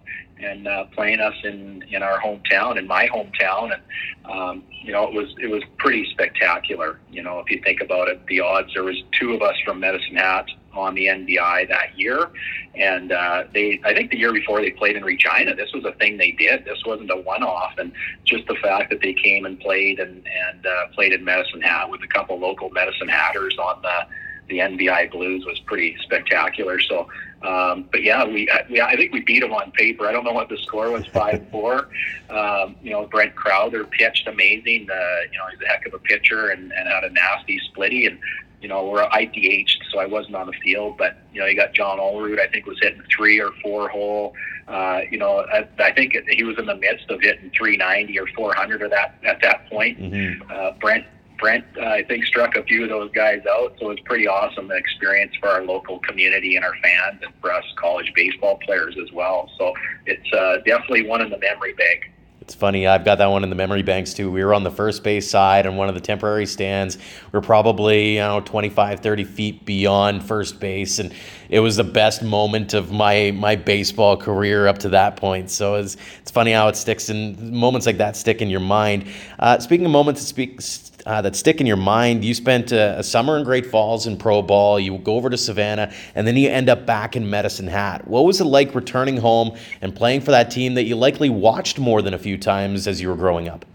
and 0.43 0.67
uh, 0.67 0.85
playing 0.95 1.19
us 1.19 1.35
in 1.43 1.83
in 1.89 2.03
our 2.03 2.19
hometown, 2.19 2.77
in 2.77 2.87
my 2.87 3.07
hometown, 3.07 3.73
and 3.73 4.31
um, 4.31 4.63
you 4.83 4.91
know 4.91 5.07
it 5.07 5.13
was 5.13 5.33
it 5.41 5.47
was 5.47 5.63
pretty 5.77 6.09
spectacular. 6.11 6.99
You 7.11 7.23
know, 7.23 7.39
if 7.39 7.49
you 7.49 7.61
think 7.63 7.81
about 7.81 8.07
it, 8.09 8.25
the 8.27 8.41
odds 8.41 8.73
there 8.73 8.83
was 8.83 9.01
two 9.19 9.33
of 9.33 9.41
us 9.41 9.55
from 9.65 9.79
Medicine 9.79 10.15
Hat 10.15 10.45
on 10.73 10.95
the 10.95 11.05
NBI 11.05 11.69
that 11.69 11.97
year, 11.97 12.29
and 12.75 13.11
uh, 13.11 13.43
they 13.53 13.79
I 13.83 13.93
think 13.93 14.11
the 14.11 14.17
year 14.17 14.33
before 14.33 14.61
they 14.61 14.71
played 14.71 14.95
in 14.95 15.03
Regina. 15.03 15.55
This 15.55 15.71
was 15.73 15.85
a 15.85 15.93
thing 15.93 16.17
they 16.17 16.31
did. 16.31 16.65
This 16.65 16.83
wasn't 16.85 17.11
a 17.11 17.17
one-off, 17.17 17.73
and 17.77 17.91
just 18.25 18.45
the 18.47 18.55
fact 18.55 18.89
that 18.89 19.01
they 19.01 19.13
came 19.13 19.45
and 19.45 19.59
played 19.59 19.99
and 19.99 20.25
and 20.49 20.65
uh, 20.65 20.87
played 20.93 21.13
in 21.13 21.23
Medicine 21.23 21.61
Hat 21.61 21.89
with 21.89 22.01
a 22.03 22.07
couple 22.07 22.39
local 22.39 22.69
Medicine 22.69 23.07
Hatters 23.07 23.57
on 23.57 23.81
the 23.81 24.05
the 24.47 24.59
NBI 24.59 25.11
Blues 25.11 25.45
was 25.45 25.59
pretty 25.61 25.97
spectacular. 26.03 26.79
So, 26.79 27.07
um, 27.43 27.87
but 27.91 28.03
yeah, 28.03 28.25
we, 28.25 28.49
we 28.69 28.81
I 28.81 28.95
think 28.95 29.13
we 29.13 29.21
beat 29.21 29.41
them 29.41 29.53
on 29.53 29.71
paper. 29.71 30.07
I 30.07 30.11
don't 30.11 30.23
know 30.23 30.33
what 30.33 30.49
the 30.49 30.57
score 30.57 30.91
was, 30.91 31.05
five 31.13 31.45
four. 31.51 31.89
Um, 32.29 32.75
you 32.81 32.91
know, 32.91 33.05
Brent 33.05 33.35
Crowther 33.35 33.85
pitched 33.85 34.27
amazing. 34.27 34.89
Uh, 34.89 35.19
you 35.31 35.37
know, 35.37 35.47
he's 35.51 35.61
a 35.61 35.67
heck 35.67 35.85
of 35.85 35.93
a 35.93 35.99
pitcher 35.99 36.49
and, 36.49 36.71
and 36.71 36.87
had 36.87 37.03
a 37.03 37.09
nasty 37.09 37.59
splitty. 37.71 38.07
And 38.07 38.19
you 38.61 38.69
know, 38.69 38.87
we're 38.87 39.05
IDH'd, 39.09 39.83
so 39.91 39.99
I 39.99 40.05
wasn't 40.05 40.35
on 40.35 40.47
the 40.47 40.53
field. 40.63 40.97
But 40.97 41.17
you 41.33 41.41
know, 41.41 41.47
you 41.47 41.55
got 41.55 41.73
John 41.73 41.99
Olerud. 41.99 42.39
I 42.39 42.47
think 42.47 42.65
was 42.65 42.79
hitting 42.81 43.03
three 43.15 43.39
or 43.39 43.51
four 43.61 43.89
hole. 43.89 44.33
Uh, 44.67 45.01
you 45.11 45.17
know, 45.17 45.45
I, 45.51 45.67
I 45.79 45.91
think 45.91 46.15
he 46.29 46.43
was 46.43 46.57
in 46.57 46.65
the 46.65 46.75
midst 46.75 47.09
of 47.09 47.19
hitting 47.19 47.51
390 47.57 48.17
or 48.17 48.27
400 48.27 48.81
or 48.81 48.89
that 48.89 49.15
at 49.25 49.41
that 49.41 49.69
point. 49.69 49.99
Mm-hmm. 49.99 50.49
Uh, 50.49 50.71
Brent 50.79 51.05
Brent, 51.43 51.65
uh, 51.77 51.87
I 51.87 52.03
think, 52.03 52.23
struck 52.23 52.55
a 52.55 52.63
few 52.63 52.83
of 52.83 52.89
those 52.89 53.11
guys 53.11 53.41
out. 53.51 53.75
So 53.77 53.89
it's 53.89 54.01
pretty 54.05 54.29
awesome 54.29 54.71
experience 54.71 55.33
for 55.41 55.49
our 55.49 55.65
local 55.65 55.99
community 55.99 56.55
and 56.55 56.63
our 56.63 56.71
fans, 56.81 57.21
and 57.21 57.33
for 57.41 57.51
us 57.51 57.65
college 57.75 58.09
baseball 58.15 58.59
players 58.65 58.95
as 59.03 59.11
well. 59.11 59.49
So 59.57 59.73
it's 60.05 60.31
uh, 60.31 60.59
definitely 60.65 61.05
one 61.05 61.19
in 61.19 61.29
the 61.29 61.37
memory 61.39 61.73
bank. 61.73 62.12
It's 62.43 62.53
funny, 62.53 62.85
I've 62.87 63.05
got 63.05 63.19
that 63.19 63.27
one 63.27 63.45
in 63.45 63.49
the 63.49 63.55
memory 63.55 63.83
banks 63.83 64.13
too. 64.13 64.29
We 64.29 64.43
were 64.43 64.53
on 64.53 64.63
the 64.63 64.69
first 64.69 65.01
base 65.01 65.29
side 65.29 65.65
and 65.65 65.77
one 65.77 65.87
of 65.87 65.95
the 65.95 66.01
temporary 66.01 66.45
stands. 66.45 66.97
We're 67.31 67.39
probably, 67.39 68.15
you 68.15 68.19
know, 68.19 68.41
25, 68.41 68.99
30 68.99 69.23
feet 69.23 69.63
beyond 69.63 70.21
first 70.25 70.59
base. 70.59 70.99
And 70.99 71.13
it 71.47 71.61
was 71.61 71.77
the 71.77 71.85
best 71.85 72.21
moment 72.21 72.73
of 72.73 72.91
my 72.91 73.31
my 73.31 73.55
baseball 73.55 74.17
career 74.17 74.67
up 74.67 74.79
to 74.79 74.89
that 74.89 75.15
point. 75.15 75.51
So 75.51 75.75
it's, 75.75 75.95
it's 76.21 76.31
funny 76.31 76.51
how 76.51 76.67
it 76.67 76.75
sticks 76.75 77.07
and 77.07 77.53
moments 77.53 77.87
like 77.87 77.97
that 77.99 78.17
stick 78.17 78.41
in 78.41 78.49
your 78.49 78.59
mind. 78.59 79.05
Uh, 79.39 79.59
speaking 79.59 79.85
of 79.85 79.93
moments 79.93 80.19
that 80.19 80.27
speak 80.27 80.59
uh, 81.05 81.21
that 81.21 81.35
stick 81.35 81.59
in 81.59 81.67
your 81.67 81.77
mind. 81.77 82.23
You 82.23 82.33
spent 82.33 82.71
a, 82.71 82.99
a, 82.99 83.03
summer 83.03 83.37
in 83.37 83.43
Great 83.43 83.65
Falls 83.65 84.07
in 84.07 84.17
pro 84.17 84.41
ball. 84.41 84.79
You 84.79 84.97
go 84.97 85.15
over 85.15 85.29
to 85.29 85.37
Savannah, 85.37 85.91
and 86.15 86.25
then 86.25 86.37
you 86.37 86.49
end 86.49 86.69
up 86.69 86.85
back 86.85 87.15
in 87.15 87.29
Medicine 87.29 87.67
Hat. 87.67 88.07
What 88.07 88.25
was 88.25 88.39
it 88.39 88.45
like 88.45 88.73
returning 88.73 89.17
home 89.17 89.57
and 89.81 89.93
playing 89.95 90.21
for 90.21 90.31
that 90.31 90.49
team 90.51 90.75
that 90.75 90.83
you 90.83 90.95
likely 90.95 91.29
watched 91.29 91.79
more 91.79 92.01
than 92.01 92.13
a 92.13 92.17
few 92.17 92.32
times 92.37 92.87
as 92.87 93.01
you 93.01 93.09
were 93.09 93.15
growing 93.15 93.47
up? 93.47 93.65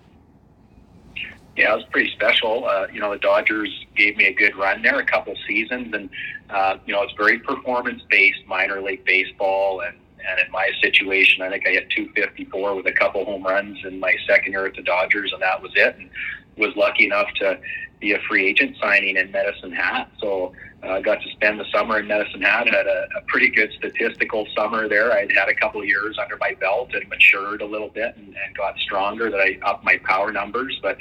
Yeah, 1.56 1.72
it 1.72 1.76
was 1.76 1.84
pretty 1.90 2.10
special. 2.12 2.66
Uh, 2.66 2.86
you 2.92 3.00
know, 3.00 3.10
the 3.10 3.18
Dodgers 3.18 3.68
gave 3.96 4.16
me 4.16 4.26
a 4.26 4.32
good 4.32 4.54
run 4.56 4.80
there, 4.82 4.98
a 5.00 5.04
couple 5.04 5.34
seasons, 5.48 5.92
and 5.92 6.08
uh, 6.50 6.78
you 6.86 6.94
know, 6.94 7.02
it's 7.02 7.12
very 7.14 7.40
performance 7.40 8.02
based 8.08 8.46
minor 8.46 8.80
league 8.80 9.04
baseball 9.04 9.80
and 9.80 9.96
and 10.28 10.40
in 10.44 10.50
my 10.50 10.70
situation, 10.82 11.42
I 11.42 11.48
think 11.48 11.66
I 11.66 11.70
hit 11.70 11.90
254 11.90 12.74
with 12.74 12.86
a 12.86 12.92
couple 12.92 13.24
home 13.24 13.44
runs 13.44 13.78
in 13.84 13.98
my 14.00 14.14
second 14.26 14.52
year 14.52 14.66
at 14.66 14.74
the 14.74 14.82
Dodgers, 14.82 15.32
and 15.32 15.40
that 15.40 15.62
was 15.62 15.72
it. 15.74 15.96
And 15.96 16.10
was 16.56 16.74
lucky 16.76 17.06
enough 17.06 17.28
to 17.36 17.58
be 18.00 18.12
a 18.12 18.18
free 18.28 18.46
agent 18.46 18.76
signing 18.80 19.16
in 19.16 19.30
Medicine 19.30 19.72
Hat. 19.72 20.10
So 20.20 20.52
uh, 20.99 21.02
got 21.02 21.23
to 21.23 21.31
spend 21.31 21.61
the 21.61 21.64
summer 21.73 21.99
in 21.99 22.07
Medicine 22.07 22.43
Hat. 22.43 22.69
Had 22.69 22.87
a, 22.87 23.09
a 23.17 23.21
pretty 23.26 23.49
good 23.49 23.71
statistical 23.78 24.47
summer 24.57 24.88
there. 24.88 25.12
I'd 25.12 25.33
had 25.33 25.49
a 25.49 25.55
couple 25.55 25.81
of 25.81 25.87
years 25.87 26.19
under 26.21 26.37
my 26.37 26.55
belt 26.61 26.95
and 26.95 27.09
matured 27.09 27.62
a 27.62 27.67
little 27.67 27.88
bit 27.88 28.17
and, 28.17 28.26
and 28.26 28.57
got 28.57 28.78
stronger. 28.78 29.31
That 29.31 29.40
I 29.40 29.59
upped 29.62 29.85
my 29.85 29.99
power 30.05 30.33
numbers, 30.33 30.78
but 30.83 30.99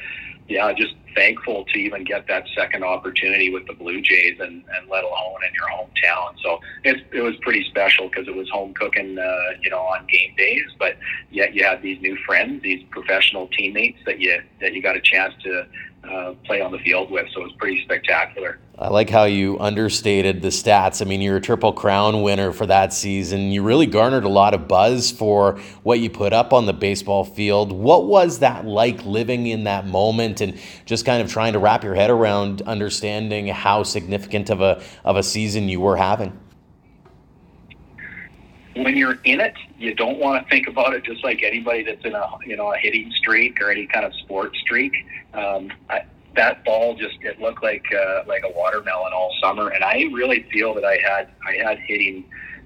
yeah, 0.48 0.72
just 0.74 0.94
thankful 1.14 1.66
to 1.66 1.80
even 1.80 2.04
get 2.04 2.28
that 2.28 2.46
second 2.56 2.84
opportunity 2.84 3.52
with 3.52 3.66
the 3.68 3.74
Blue 3.74 4.02
Jays 4.02 4.40
and, 4.40 4.64
and 4.76 4.90
let 4.90 5.04
alone 5.04 5.40
in 5.46 5.54
your 5.54 5.68
hometown. 5.68 6.36
So 6.42 6.60
it, 6.84 7.06
it 7.12 7.22
was 7.22 7.36
pretty 7.42 7.66
special 7.70 8.08
because 8.08 8.28
it 8.28 8.36
was 8.36 8.50
home 8.50 8.74
cooking, 8.74 9.18
uh, 9.18 9.58
you 9.62 9.70
know, 9.70 9.80
on 9.80 10.06
game 10.08 10.36
days. 10.38 10.68
But 10.80 10.98
yet 11.32 11.54
you 11.54 11.66
had 11.66 11.82
these 11.82 12.00
new 12.02 12.16
friends, 12.26 12.64
these 12.64 12.84
professional 12.92 13.50
teammates 13.58 13.98
that 14.06 14.20
you 14.20 14.42
that 14.62 14.74
you 14.74 14.82
got 14.82 14.96
a 14.96 15.02
chance 15.02 15.34
to 15.44 15.66
uh, 16.10 16.34
play 16.46 16.62
on 16.62 16.72
the 16.72 16.80
field 16.80 17.12
with. 17.12 17.28
So 17.34 17.42
it 17.42 17.44
was 17.46 17.54
pretty 17.54 17.82
spectacular. 17.84 18.60
I 18.80 18.90
like 18.90 19.10
how 19.10 19.24
you 19.24 19.58
understated 19.60 20.42
the 20.44 20.50
stats. 20.50 21.02
I 21.02 21.06
mean, 21.06 21.20
you're 21.20 21.38
a 21.38 21.42
Triple 21.42 21.74
Crown 21.74 22.22
winner 22.22 22.52
for 22.52 22.68
that 22.68 22.94
season. 22.94 23.52
You 23.52 23.64
really 23.64 23.88
garnered 23.88 24.24
a 24.24 24.30
lot 24.30 24.54
of 24.54 24.68
buzz 24.68 25.10
for 25.12 25.60
what 25.82 26.00
you 26.00 26.12
put 26.12 26.32
up 26.32 26.54
on 26.54 26.68
the 26.68 26.74
baseball 26.74 27.24
field. 27.24 27.72
What 27.72 28.06
was 28.06 28.40
that 28.40 28.66
like 28.66 29.04
living 29.04 29.48
in 29.48 29.64
that 29.64 29.88
moment 29.88 30.42
and 30.42 30.60
just 30.86 31.06
kind 31.06 31.24
of 31.24 31.32
trying 31.32 31.54
to 31.54 31.60
wrap 31.60 31.84
your 31.84 31.96
head 31.96 32.12
around 32.12 32.62
understanding 32.64 33.48
how 33.48 33.82
significant 33.82 34.52
of 34.52 34.62
a 34.62 34.84
of 35.04 35.16
a 35.16 35.24
season 35.24 35.70
you 35.70 35.82
were 35.82 35.98
having? 35.98 36.38
When 38.84 38.96
you're 38.96 39.18
in 39.24 39.40
it, 39.40 39.56
you 39.78 39.94
don't 39.94 40.20
want 40.20 40.44
to 40.44 40.50
think 40.50 40.68
about 40.68 40.94
it 40.94 41.04
just 41.04 41.24
like 41.24 41.42
anybody 41.44 41.84
that's 41.84 42.04
in 42.06 42.14
a 42.14 42.30
you 42.46 42.56
know 42.56 42.74
a 42.74 42.78
hitting 42.78 43.12
streak 43.12 43.62
or 43.62 43.72
any 43.72 43.88
kind 43.88 44.06
of 44.06 44.14
sports 44.16 44.58
streak. 44.60 44.94
Um, 45.34 45.72
I, 45.90 46.04
that 46.36 46.64
ball 46.64 46.96
just 46.96 47.18
it 47.22 47.40
looked 47.42 47.64
like 47.64 47.86
uh, 47.94 48.24
like 48.28 48.44
a 48.44 48.52
watermelon 48.56 49.14
all 49.14 49.34
summer, 49.42 49.70
and 49.70 49.84
I 49.84 50.06
really 50.14 50.44
feel 50.52 50.74
that 50.76 50.86
I 50.86 50.98
had 50.98 51.30
I 51.48 51.58
had 51.58 51.80
hitting 51.80 52.26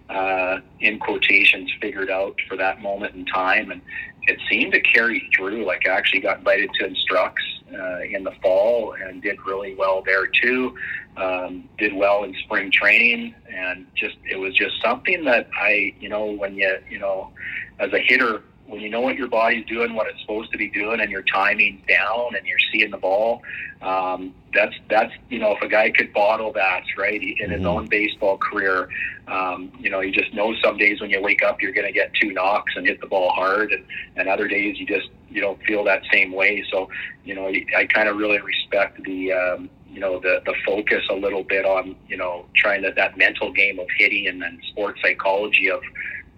uh, 0.10 0.60
in 0.82 1.00
quotations 1.00 1.72
figured 1.82 2.10
out 2.10 2.36
for 2.48 2.58
that 2.58 2.82
moment 2.82 3.16
in 3.16 3.26
time, 3.26 3.72
and 3.72 3.82
it 4.24 4.40
seemed 4.50 4.74
to 4.74 4.82
carry 4.82 5.30
through. 5.36 5.66
Like 5.66 5.88
I 5.88 5.92
actually 5.92 6.22
got 6.22 6.40
invited 6.40 6.70
to 6.80 6.86
Instructs 6.86 7.44
uh, 7.74 8.00
in 8.02 8.24
the 8.24 8.34
fall 8.42 8.94
and 8.94 9.22
did 9.22 9.38
really 9.46 9.76
well 9.76 10.04
there 10.06 10.28
too. 10.28 10.76
Um, 11.18 11.68
did 11.78 11.94
well 11.94 12.24
in 12.24 12.34
spring 12.46 12.72
training, 12.72 13.36
and 13.54 13.86
just 13.96 14.16
it 14.30 14.38
was 14.38 14.56
just 14.56 14.82
something 14.82 15.26
that 15.26 15.50
I 15.54 15.94
you 16.00 16.08
know 16.08 16.32
when 16.32 16.56
you 16.56 16.78
you 16.90 17.00
know 17.00 17.32
as 17.80 17.92
a 17.92 18.00
hitter 18.00 18.44
when 18.72 18.80
you 18.80 18.90
know 18.90 19.02
what 19.02 19.18
your 19.18 19.28
body's 19.28 19.66
doing, 19.66 19.94
what 19.96 20.08
it's 20.08 20.22
supposed 20.22 20.50
to 20.54 20.58
be 20.58 20.70
doing, 20.70 21.02
and 21.02 21.12
your 21.12 21.24
timing's 21.24 21.86
down, 21.88 22.36
and 22.38 22.48
you're 22.48 22.58
seeing 22.72 22.90
the 22.90 22.98
ball, 22.98 23.42
um, 23.82 24.34
that's 24.54 24.74
that's 24.90 25.12
you 25.30 25.40
know 25.40 25.56
if 25.56 25.62
a 25.62 25.68
guy 25.68 25.92
could 25.92 26.14
bottle 26.14 26.54
that 26.54 26.84
right 26.98 27.22
in 27.22 27.50
his 27.50 27.60
mm-hmm. 27.60 27.68
own 27.68 27.88
baseball 27.88 28.38
career, 28.38 28.88
um, 29.28 29.72
you 29.80 29.90
know 29.90 30.00
you 30.00 30.12
just 30.12 30.34
know 30.34 30.56
some 30.64 30.78
days 30.78 31.02
when 31.02 31.10
you 31.10 31.22
wake 31.22 31.44
up 31.44 31.62
you're 31.62 31.74
going 31.74 31.88
to 31.88 31.92
get 31.92 32.14
two 32.14 32.32
knocks 32.32 32.74
and 32.76 32.88
hit 32.88 33.02
the 33.02 33.08
ball 33.08 33.32
hard, 33.32 33.74
and 33.74 33.84
and 34.16 34.30
other 34.30 34.48
days 34.48 34.80
you 34.80 34.86
just 34.86 35.10
you 35.30 35.42
don't 35.42 35.62
feel 35.64 35.84
that 35.84 36.04
same 36.12 36.32
way. 36.32 36.64
So 36.72 36.90
you 37.26 37.36
know 37.36 37.52
I 37.76 37.86
kind 37.86 38.08
of 38.08 38.18
really 38.18 38.40
respect 38.40 39.04
the. 39.04 39.34
Um, 39.34 39.70
you 39.92 40.00
know 40.00 40.20
the 40.20 40.42
the 40.46 40.54
focus 40.66 41.04
a 41.10 41.16
little 41.16 41.44
bit 41.44 41.66
on 41.66 41.96
you 42.08 42.18
know 42.18 42.46
trying 42.56 42.82
that 42.82 42.96
that 42.96 43.18
mental 43.18 43.52
game 43.52 43.80
of 43.80 43.88
hitting 43.98 44.28
and 44.28 44.42
then 44.42 44.60
sports 44.72 45.00
psychology 45.02 45.70
of 45.70 45.82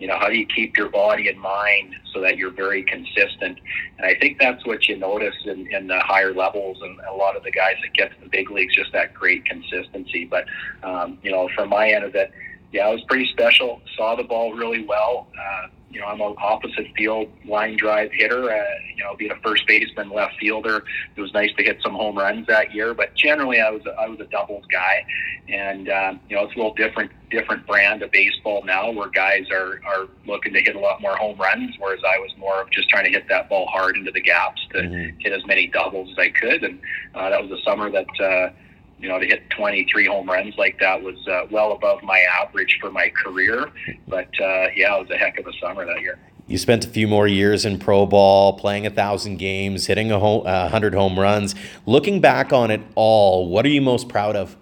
you 0.04 0.10
know, 0.10 0.18
how 0.20 0.28
do 0.28 0.36
you 0.36 0.46
keep 0.46 0.76
your 0.76 0.90
body 0.90 1.30
and 1.30 1.40
mind 1.40 1.96
so 2.14 2.20
that 2.20 2.38
you're 2.38 2.52
very 2.52 2.84
consistent? 2.84 3.58
And 3.98 4.06
I 4.06 4.16
think 4.16 4.38
that's 4.38 4.66
what 4.66 4.88
you 4.90 4.98
notice 4.98 5.36
in, 5.46 5.74
in 5.74 5.88
the 5.88 6.00
higher 6.00 6.34
levels 6.34 6.80
and 6.82 7.00
a 7.10 7.14
lot 7.14 7.38
of 7.38 7.44
the 7.44 7.52
guys 7.52 7.76
that 7.82 7.94
get 7.94 8.12
to 8.14 8.22
the 8.22 8.30
big 8.30 8.52
leagues, 8.52 8.76
just 8.76 8.92
that 8.92 9.14
great 9.14 9.46
consistency. 9.46 10.26
But, 10.26 10.46
um, 10.84 11.20
you 11.24 11.32
know, 11.32 11.48
from 11.56 11.70
my 11.70 11.90
end 11.90 12.04
of 12.04 12.16
it, 12.16 12.32
yeah, 12.74 12.90
it 12.90 12.94
was 12.94 13.04
pretty 13.04 13.32
special. 13.32 13.82
Saw 13.96 14.16
the 14.16 14.24
ball 14.24 14.54
really 14.54 14.84
well. 14.84 15.28
Uh, 15.40 15.68
you 15.94 16.02
know, 16.02 16.08
I'm 16.08 16.20
an 16.22 16.36
opposite 16.42 16.88
field 16.98 17.30
line 17.46 17.78
drive 17.78 18.12
hitter. 18.12 18.52
Uh, 18.52 18.64
you 18.96 19.04
know, 19.04 19.16
being 19.16 19.32
a 19.32 19.36
first 19.44 19.66
baseman, 19.68 20.10
left 20.10 20.34
fielder, 20.40 20.84
it 21.16 21.22
was 21.22 21.32
nice 21.34 21.52
to 21.58 21.64
hit 21.64 21.80
some 21.84 21.94
home 21.94 22.18
runs 22.18 22.48
that 22.48 22.74
year. 22.74 22.94
But 22.94 23.14
generally, 23.14 23.62
I 23.62 23.70
was 23.70 23.86
a, 23.86 23.92
I 23.92 24.08
was 24.08 24.20
a 24.20 24.26
doubles 24.26 24.66
guy, 24.72 25.06
and 25.48 25.90
um, 25.90 26.20
you 26.30 26.36
know, 26.36 26.44
it's 26.46 26.54
a 26.54 26.58
little 26.58 26.74
different 26.74 27.12
different 27.30 27.66
brand 27.68 28.02
of 28.02 28.12
baseball 28.12 28.64
now, 28.66 28.90
where 28.92 29.10
guys 29.10 29.50
are 29.52 29.80
are 29.86 30.08
looking 30.26 30.54
to 30.54 30.62
hit 30.62 30.76
a 30.76 30.80
lot 30.80 31.00
more 31.00 31.16
home 31.16 31.38
runs, 31.38 31.76
whereas 31.78 32.02
I 32.04 32.18
was 32.18 32.32
more 32.38 32.62
of 32.62 32.72
just 32.72 32.90
trying 32.90 33.06
to 33.06 33.12
hit 33.12 33.28
that 33.30 33.48
ball 33.48 33.68
hard 33.68 33.96
into 33.96 34.12
the 34.12 34.22
gaps 34.22 34.66
to 34.72 34.80
mm-hmm. 34.80 35.20
hit 35.20 35.32
as 35.32 35.46
many 35.46 35.68
doubles 35.68 36.10
as 36.12 36.18
I 36.18 36.30
could. 36.30 36.64
And 36.64 36.82
uh, 37.14 37.30
that 37.30 37.42
was 37.42 37.52
a 37.52 37.64
summer 37.64 37.92
that. 37.92 38.20
Uh, 38.20 38.54
you 39.00 39.10
know, 39.10 39.20
to 39.20 39.26
hit 39.26 39.50
23 39.50 40.06
home 40.06 40.30
runs 40.30 40.56
like 40.58 40.80
that 40.80 41.02
was 41.02 41.16
uh, 41.28 41.46
well 41.52 41.74
above 41.74 42.02
my 42.04 42.20
average 42.42 42.78
for 42.80 42.92
my 42.92 43.10
career. 43.10 43.70
But 44.08 44.30
uh, 44.40 44.68
yeah, 44.76 44.96
it 44.96 45.02
was 45.02 45.10
a 45.12 45.18
heck 45.18 45.38
of 45.40 45.48
a 45.48 45.54
summer 45.62 45.86
that 45.86 46.02
year. 46.02 46.20
You 46.48 46.58
spent 46.58 46.86
a 46.86 46.90
few 46.90 47.08
more 47.08 47.28
years 47.28 47.64
in 47.66 47.80
pro 47.80 48.06
ball, 48.06 48.54
playing 48.54 48.86
a 48.86 48.90
thousand 48.90 49.38
games, 49.38 49.88
hitting 49.88 50.12
a 50.12 50.20
home, 50.20 50.46
uh, 50.46 50.68
hundred 50.68 50.94
home 50.94 51.18
runs. 51.18 51.56
Looking 51.86 52.20
back 52.20 52.52
on 52.52 52.70
it 52.70 52.82
all, 52.96 53.48
what 53.48 53.66
are 53.66 53.70
you 53.70 53.82
most 53.82 54.10
proud 54.10 54.36
of? 54.36 54.58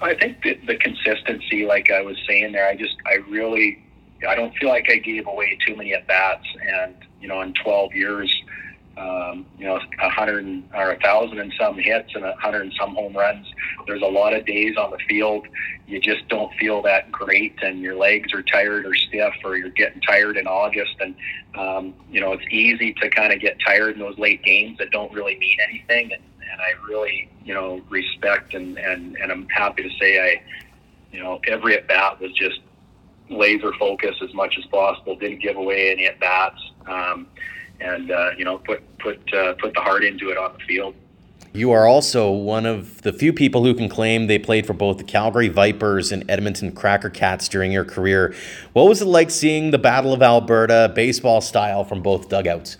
I 0.00 0.14
think 0.14 0.42
the, 0.42 0.54
the 0.66 0.76
consistency, 0.76 1.66
like 1.66 1.90
I 1.90 2.02
was 2.02 2.16
saying 2.26 2.52
there, 2.52 2.68
I 2.68 2.76
just, 2.76 2.96
I 3.06 3.16
really, 3.28 3.82
I 4.28 4.34
don't 4.34 4.54
feel 4.56 4.68
like 4.68 4.90
I 4.90 4.96
gave 4.96 5.26
away 5.26 5.58
too 5.66 5.76
many 5.76 5.94
at 5.94 6.06
bats. 6.06 6.46
And, 6.60 6.94
you 7.20 7.28
know, 7.28 7.40
in 7.42 7.54
12 7.62 7.94
years, 7.94 8.42
um, 8.96 9.46
you 9.58 9.66
know, 9.66 9.78
a 10.00 10.08
hundred 10.08 10.62
or 10.74 10.92
a 10.92 11.00
thousand 11.00 11.38
and 11.38 11.52
some 11.58 11.76
hits 11.78 12.14
and 12.14 12.24
a 12.24 12.34
hundred 12.36 12.62
and 12.62 12.72
some 12.78 12.94
home 12.94 13.14
runs. 13.14 13.46
There's 13.86 14.02
a 14.02 14.06
lot 14.06 14.32
of 14.32 14.46
days 14.46 14.76
on 14.76 14.90
the 14.90 14.98
field 15.08 15.46
you 15.86 16.00
just 16.00 16.26
don't 16.28 16.52
feel 16.54 16.82
that 16.82 17.12
great, 17.12 17.54
and 17.62 17.80
your 17.80 17.94
legs 17.94 18.32
are 18.32 18.42
tired 18.42 18.86
or 18.86 18.94
stiff, 18.94 19.34
or 19.44 19.56
you're 19.56 19.70
getting 19.70 20.00
tired 20.00 20.36
in 20.36 20.46
August, 20.46 20.96
and 21.00 21.14
um, 21.56 21.94
you 22.10 22.20
know 22.20 22.32
it's 22.32 22.44
easy 22.50 22.92
to 22.94 23.08
kind 23.10 23.32
of 23.32 23.40
get 23.40 23.56
tired 23.64 23.94
in 23.94 24.00
those 24.00 24.18
late 24.18 24.42
games 24.42 24.78
that 24.78 24.90
don't 24.90 25.12
really 25.12 25.36
mean 25.38 25.56
anything. 25.68 26.12
And, 26.12 26.22
and 26.40 26.60
I 26.60 26.72
really, 26.88 27.30
you 27.44 27.54
know, 27.54 27.80
respect 27.88 28.54
and 28.54 28.78
and 28.78 29.16
and 29.16 29.30
I'm 29.30 29.48
happy 29.48 29.84
to 29.84 29.90
say 30.00 30.18
I, 30.18 30.42
you 31.12 31.22
know, 31.22 31.40
every 31.46 31.76
at 31.76 31.86
bat 31.86 32.20
was 32.20 32.32
just 32.32 32.60
laser 33.30 33.72
focus 33.78 34.16
as 34.22 34.34
much 34.34 34.56
as 34.58 34.64
possible. 34.66 35.16
Didn't 35.16 35.42
give 35.42 35.56
away 35.56 35.92
any 35.92 36.06
at 36.06 36.18
bats. 36.18 36.60
Um, 36.86 37.28
and 37.80 38.10
uh, 38.10 38.30
you 38.36 38.44
know 38.44 38.58
put 38.58 38.82
put 38.98 39.20
uh, 39.34 39.54
put 39.54 39.74
the 39.74 39.80
heart 39.80 40.04
into 40.04 40.30
it 40.30 40.38
on 40.38 40.52
the 40.52 40.64
field. 40.64 40.94
You 41.52 41.70
are 41.70 41.86
also 41.86 42.30
one 42.30 42.66
of 42.66 43.00
the 43.00 43.14
few 43.14 43.32
people 43.32 43.64
who 43.64 43.72
can 43.72 43.88
claim 43.88 44.26
they 44.26 44.38
played 44.38 44.66
for 44.66 44.74
both 44.74 44.98
the 44.98 45.04
Calgary 45.04 45.48
Vipers 45.48 46.12
and 46.12 46.30
Edmonton 46.30 46.70
Cracker 46.70 47.08
Cats 47.08 47.48
during 47.48 47.72
your 47.72 47.84
career. 47.84 48.34
What 48.74 48.86
was 48.86 49.00
it 49.00 49.06
like 49.06 49.30
seeing 49.30 49.70
the 49.70 49.78
Battle 49.78 50.12
of 50.12 50.22
Alberta 50.22 50.92
baseball 50.94 51.40
style 51.40 51.82
from 51.82 52.02
both 52.02 52.28
dugouts? 52.28 52.76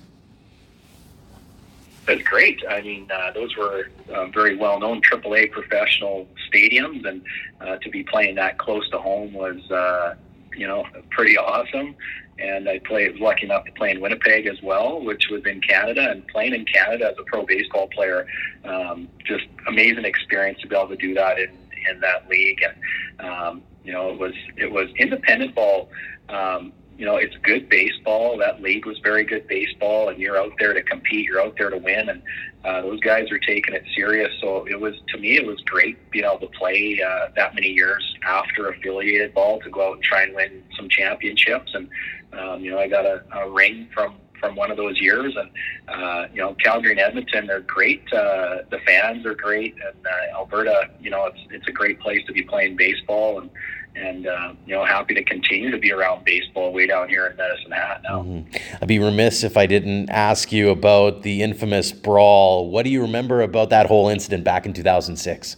That's 2.07 2.23
great. 2.23 2.62
I 2.69 2.83
mean, 2.83 3.11
uh, 3.11 3.33
those 3.33 3.57
were 3.57 3.91
uh, 4.12 4.26
very 4.26 4.57
well 4.57 4.79
known 4.79 5.00
AAA 5.00 5.53
professional 5.53 6.29
stadiums, 6.53 7.09
and 7.09 7.23
uh, 7.62 7.79
to 7.79 7.88
be 7.88 8.05
playing 8.05 8.35
that 8.35 8.59
close 8.59 8.88
to 8.91 8.99
home 8.99 9.33
was, 9.33 9.71
uh, 9.71 10.17
you 10.55 10.67
know, 10.67 10.85
pretty 11.11 11.38
awesome 11.38 11.97
and 12.38 12.69
I 12.69 12.78
played 12.81 13.12
was 13.12 13.21
lucky 13.21 13.47
enough 13.47 13.64
to 13.64 13.73
play 13.73 13.90
in 13.90 14.00
Winnipeg 14.00 14.47
as 14.47 14.61
well, 14.62 15.00
which 15.00 15.28
was 15.31 15.43
in 15.47 15.61
Canada. 15.61 16.11
And 16.11 16.26
playing 16.28 16.55
in 16.55 16.64
Canada 16.64 17.07
as 17.07 17.16
a 17.19 17.25
pro 17.25 17.45
baseball 17.45 17.88
player, 17.88 18.26
um, 18.64 19.09
just 19.25 19.45
amazing 19.66 20.05
experience 20.05 20.61
to 20.61 20.69
be 20.69 20.76
able 20.76 20.88
to 20.88 20.97
do 20.97 21.14
that 21.14 21.38
in 21.38 21.50
in 21.90 22.00
that 22.00 22.28
league. 22.28 22.62
And 22.62 23.28
um, 23.28 23.62
you 23.85 23.93
know, 23.93 24.11
it 24.11 24.19
was 24.19 24.35
it 24.57 24.71
was 24.71 24.88
independent 24.99 25.55
ball. 25.55 25.88
Um, 26.28 26.73
you 26.99 27.05
know, 27.05 27.17
it's 27.17 27.37
good 27.43 27.69
baseball. 27.69 28.38
That 28.38 28.62
league 28.62 28.87
was 28.87 28.99
very 29.00 29.25
good 29.25 29.47
baseball, 29.47 30.09
and 30.09 30.19
you're 30.19 30.38
out 30.38 30.53
there 30.59 30.73
to 30.73 30.83
compete. 30.83 31.26
You're 31.26 31.41
out 31.41 31.57
there 31.59 31.71
to 31.71 31.76
win, 31.76 32.09
and 32.09 32.23
uh, 32.65 32.83
those 32.83 33.00
guys 33.00 33.31
are 33.31 33.38
taking 33.38 33.75
it 33.75 33.85
serious. 33.95 34.33
So 34.41 34.67
it 34.67 34.81
was 34.81 34.95
to 35.09 35.19
me, 35.19 35.37
it 35.37 35.47
was 35.47 35.61
great 35.62 36.11
being 36.11 36.25
able 36.25 36.38
to 36.38 36.49
play 36.59 37.00
uh, 37.07 37.29
that 37.37 37.55
many 37.55 37.69
years 37.69 38.03
after 38.26 38.69
affiliated 38.71 39.35
ball 39.35 39.61
to 39.61 39.71
go 39.71 39.88
out 39.88 39.95
and 39.95 40.03
try 40.03 40.23
and 40.23 40.35
win 40.35 40.62
some 40.76 40.88
championships. 40.88 41.75
And 41.75 41.88
um, 42.33 42.61
you 42.62 42.71
know, 42.71 42.79
I 42.79 42.88
got 42.88 43.05
a, 43.05 43.23
a 43.33 43.50
ring 43.50 43.88
from 43.93 44.17
from 44.41 44.57
one 44.57 44.71
of 44.71 44.76
those 44.76 45.00
years. 45.00 45.35
And 45.37 45.50
uh, 45.88 46.29
you 46.33 46.41
know, 46.41 46.55
Calgary 46.55 46.93
and 46.93 47.00
Edmonton, 47.00 47.47
they're 47.47 47.61
great. 47.61 48.03
Uh, 48.12 48.59
the 48.71 48.79
fans 48.87 49.26
are 49.26 49.35
great, 49.35 49.75
and 49.75 50.07
uh, 50.07 50.38
Alberta, 50.38 50.91
you 51.00 51.11
know, 51.11 51.26
it's 51.26 51.41
it's 51.50 51.69
a 51.69 51.73
great 51.73 52.00
place 52.00 52.25
to 52.26 52.33
be 52.33 52.43
playing 52.43 52.76
baseball. 52.76 53.41
And 53.41 53.50
and 53.97 54.26
uh, 54.26 54.53
you 54.67 54.75
know, 54.75 54.85
happy 54.85 55.15
to 55.15 55.25
continue 55.25 55.71
to 55.71 55.79
be 55.79 55.93
around 55.93 56.25
baseball 56.25 56.73
way 56.73 56.87
down 56.87 57.09
here 57.09 57.26
in 57.26 57.37
Medicine 57.37 57.73
Hat 57.73 58.03
now. 58.03 58.23
Mm-hmm. 58.23 58.57
I'd 58.81 58.88
be 58.88 58.99
remiss 58.99 59.43
if 59.43 59.57
I 59.57 59.67
didn't 59.67 60.11
ask 60.11 60.53
you 60.53 60.71
about 60.71 61.23
the 61.23 61.43
infamous 61.43 61.93
brawl. 61.93 62.71
What 62.71 62.85
do 62.85 62.91
you 62.91 63.03
remember 63.03 63.41
about 63.43 63.71
that 63.71 63.87
whole 63.87 64.09
incident 64.09 64.45
back 64.45 64.67
in 64.67 64.73
2006? 64.73 65.57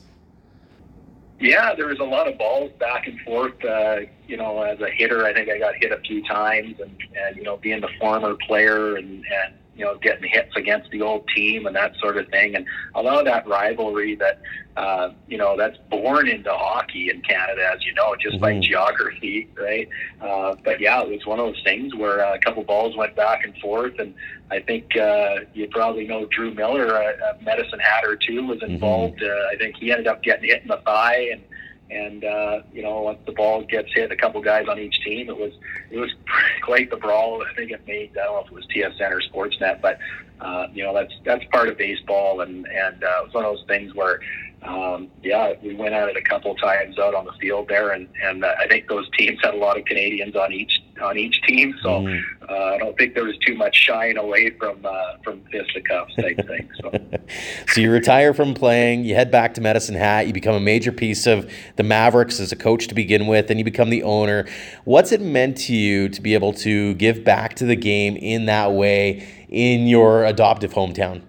Yeah, 1.41 1.75
there 1.75 1.87
was 1.87 2.01
a 2.01 2.05
lot 2.05 2.27
of 2.27 2.37
balls 2.37 2.73
back 2.81 3.07
and 3.07 3.21
forth. 3.21 3.65
Uh, 3.65 4.01
you 4.27 4.37
know, 4.37 4.63
as 4.63 4.81
a 4.81 4.91
hitter, 4.91 5.25
I 5.25 5.33
think 5.33 5.49
I 5.49 5.59
got 5.59 5.75
hit 5.77 5.93
a 5.93 5.99
few 5.99 6.25
times, 6.25 6.81
and, 6.81 6.97
and 7.15 7.37
you 7.37 7.45
know, 7.45 7.57
being 7.57 7.81
the 7.81 7.89
former 8.01 8.35
player 8.47 8.97
and, 8.97 9.25
and 9.25 9.55
you 9.79 9.85
know, 9.85 9.97
getting 9.97 10.29
hits 10.29 10.55
against 10.57 10.91
the 10.91 11.01
old 11.01 11.27
team 11.35 11.67
and 11.67 11.77
that 11.77 11.97
sort 12.01 12.17
of 12.17 12.29
thing. 12.29 12.57
And 12.57 12.67
a 12.97 13.03
lot 13.03 13.19
of 13.19 13.25
that 13.27 13.47
rivalry 13.47 14.17
that, 14.17 14.43
uh, 14.77 15.11
you 15.29 15.39
know, 15.39 15.57
that's 15.57 15.79
born 15.89 16.29
into 16.29 16.51
hockey 16.51 17.11
in 17.11 17.23
Canada, 17.23 17.71
as 17.73 17.85
you 17.85 17.95
know, 17.95 18.17
just 18.17 18.37
mm-hmm. 18.37 18.43
by 18.43 18.59
geography, 18.59 19.49
right? 19.57 19.89
Uh, 20.21 20.57
but 20.65 20.81
yeah, 20.81 21.01
it 21.03 21.09
was 21.09 21.25
one 21.25 21.39
of 21.39 21.47
those 21.47 21.63
things 21.63 21.95
where 21.95 22.27
uh, 22.27 22.35
a 22.35 22.39
couple 22.41 22.65
balls 22.65 22.97
went 22.97 23.15
back 23.15 23.45
and 23.45 23.57
forth. 23.59 23.99
And 24.01 24.15
I 24.51 24.59
think 24.59 24.97
uh, 24.97 25.37
you 25.55 25.69
probably 25.69 26.07
know 26.07 26.27
Drew 26.27 26.53
Miller, 26.53 26.89
a, 26.89 27.37
a 27.39 27.43
Medicine 27.43 27.79
Hatter 27.79 28.17
too, 28.17 28.47
was 28.47 28.59
mm-hmm. 28.59 28.73
involved. 28.73 29.21
Mm-hmm. 29.21 29.49
Uh, 29.49 29.55
I 29.55 29.57
think 29.57 29.77
he 29.77 29.93
ended 29.93 30.09
up 30.09 30.23
getting 30.25 30.51
hit 30.51 30.63
in 30.63 30.69
the 30.69 30.83
thigh 30.85 31.29
and, 31.33 31.43
and 31.91 32.25
uh, 32.25 32.61
you 32.73 32.83
know 32.83 33.01
once 33.03 33.19
the 33.27 33.33
ball 33.33 33.65
gets 33.65 33.93
hit, 33.95 34.13
a 34.13 34.17
couple 34.17 34.41
guys 34.41 34.67
on 34.69 34.79
each 34.79 35.01
team, 35.05 35.29
it 35.29 35.37
was 35.37 35.53
it 35.91 35.99
was 35.99 36.11
quite 36.63 36.91
the 36.91 36.97
brawl. 36.97 37.43
I 37.43 37.55
think 37.55 37.71
it 37.71 37.87
made 37.87 38.11
I 38.19 38.25
don't 38.25 38.35
know 38.35 38.41
if 38.41 38.47
it 38.47 38.55
was 38.55 38.67
TSN 39.01 39.11
or 39.11 39.21
Sportsnet, 39.21 39.81
but 39.81 39.99
uh, 40.41 40.67
you 40.73 40.85
know 40.85 40.95
that's 40.95 41.13
that's 41.25 41.45
part 41.53 41.69
of 41.69 41.79
baseball, 41.79 42.41
and 42.41 42.67
and 42.67 43.03
uh, 43.03 43.21
it 43.21 43.27
was 43.27 43.35
one 43.35 43.45
of 43.45 43.57
those 43.57 43.65
things 43.67 43.95
where 43.95 44.21
um, 44.63 45.09
yeah, 45.23 45.53
we 45.63 45.75
went 45.75 45.95
at 45.95 46.09
it 46.09 46.17
a 46.17 46.23
couple 46.23 46.55
times 46.57 46.99
out 46.99 47.15
on 47.15 47.25
the 47.25 47.33
field 47.41 47.69
there, 47.69 47.91
and 47.91 48.09
and 48.23 48.45
uh, 48.45 48.55
I 48.59 48.67
think 48.67 48.89
those 48.89 49.09
teams 49.17 49.39
had 49.43 49.55
a 49.55 49.57
lot 49.57 49.79
of 49.79 49.85
Canadians 49.85 50.35
on 50.37 50.53
each 50.53 50.83
on 51.01 51.19
each 51.19 51.41
team, 51.43 51.75
so 51.83 52.01
mm. 52.01 52.23
uh, 52.49 52.75
I 52.75 52.79
don't 52.79 52.97
think 52.97 53.15
there 53.15 53.25
was 53.25 53.37
too 53.39 53.55
much 53.55 53.77
shying 53.77 54.17
away 54.17 54.51
from 54.51 54.85
uh, 54.85 55.17
from 55.23 55.43
fisticuffs 55.51 56.15
type 56.17 56.47
thing. 56.47 56.71
So. 56.81 56.93
so 57.69 57.81
you 57.81 57.91
retire 57.91 58.35
from 58.35 58.55
playing, 58.55 59.05
you 59.05 59.15
head 59.15 59.31
back 59.31 59.55
to 59.55 59.61
Medicine 59.61 59.95
Hat, 59.95 60.27
you 60.27 60.33
become 60.33 60.55
a 60.55 60.61
major 60.61 60.93
piece 60.93 61.27
of 61.27 61.51
the 61.77 61.83
Mavericks 61.83 62.41
as 62.41 62.53
a 62.53 62.57
coach 62.57 62.89
to 62.89 62.95
begin 62.95 63.27
with, 63.27 63.51
and 63.51 63.59
you 63.59 63.65
become 63.65 63.91
the 63.91 64.03
owner. 64.03 64.47
What's 64.85 65.13
it 65.13 65.21
meant 65.21 65.57
to 65.59 65.75
you 65.75 66.09
to 66.09 66.21
be 66.21 66.35
able 66.35 66.53
to 66.55 66.95
give 66.95 67.25
back 67.25 67.55
to 67.57 67.65
the 67.65 67.77
game 67.77 68.17
in 68.17 68.47
that 68.47 68.73
way 68.73 69.27
in 69.49 69.87
your 69.87 70.25
adoptive 70.25 70.75
hometown? 70.75 71.23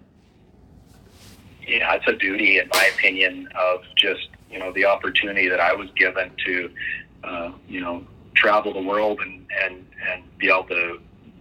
yeah, 1.69 1.93
it's 1.93 2.07
a 2.07 2.13
duty, 2.13 2.57
in 2.57 2.67
my 2.73 2.85
opinion, 2.95 3.47
of 3.55 3.81
just 3.95 4.27
you 4.51 4.59
know 4.59 4.71
the 4.73 4.85
opportunity 4.85 5.47
that 5.47 5.59
I 5.59 5.73
was 5.73 5.89
given 5.95 6.31
to, 6.45 6.71
uh, 7.23 7.51
you 7.67 7.81
know, 7.81 8.05
travel 8.39 8.73
the 8.73 8.81
world 8.81 9.19
and 9.21 9.45
and 9.63 9.85
and 10.09 10.37
be 10.37 10.49
able 10.49 10.63
to 10.63 10.99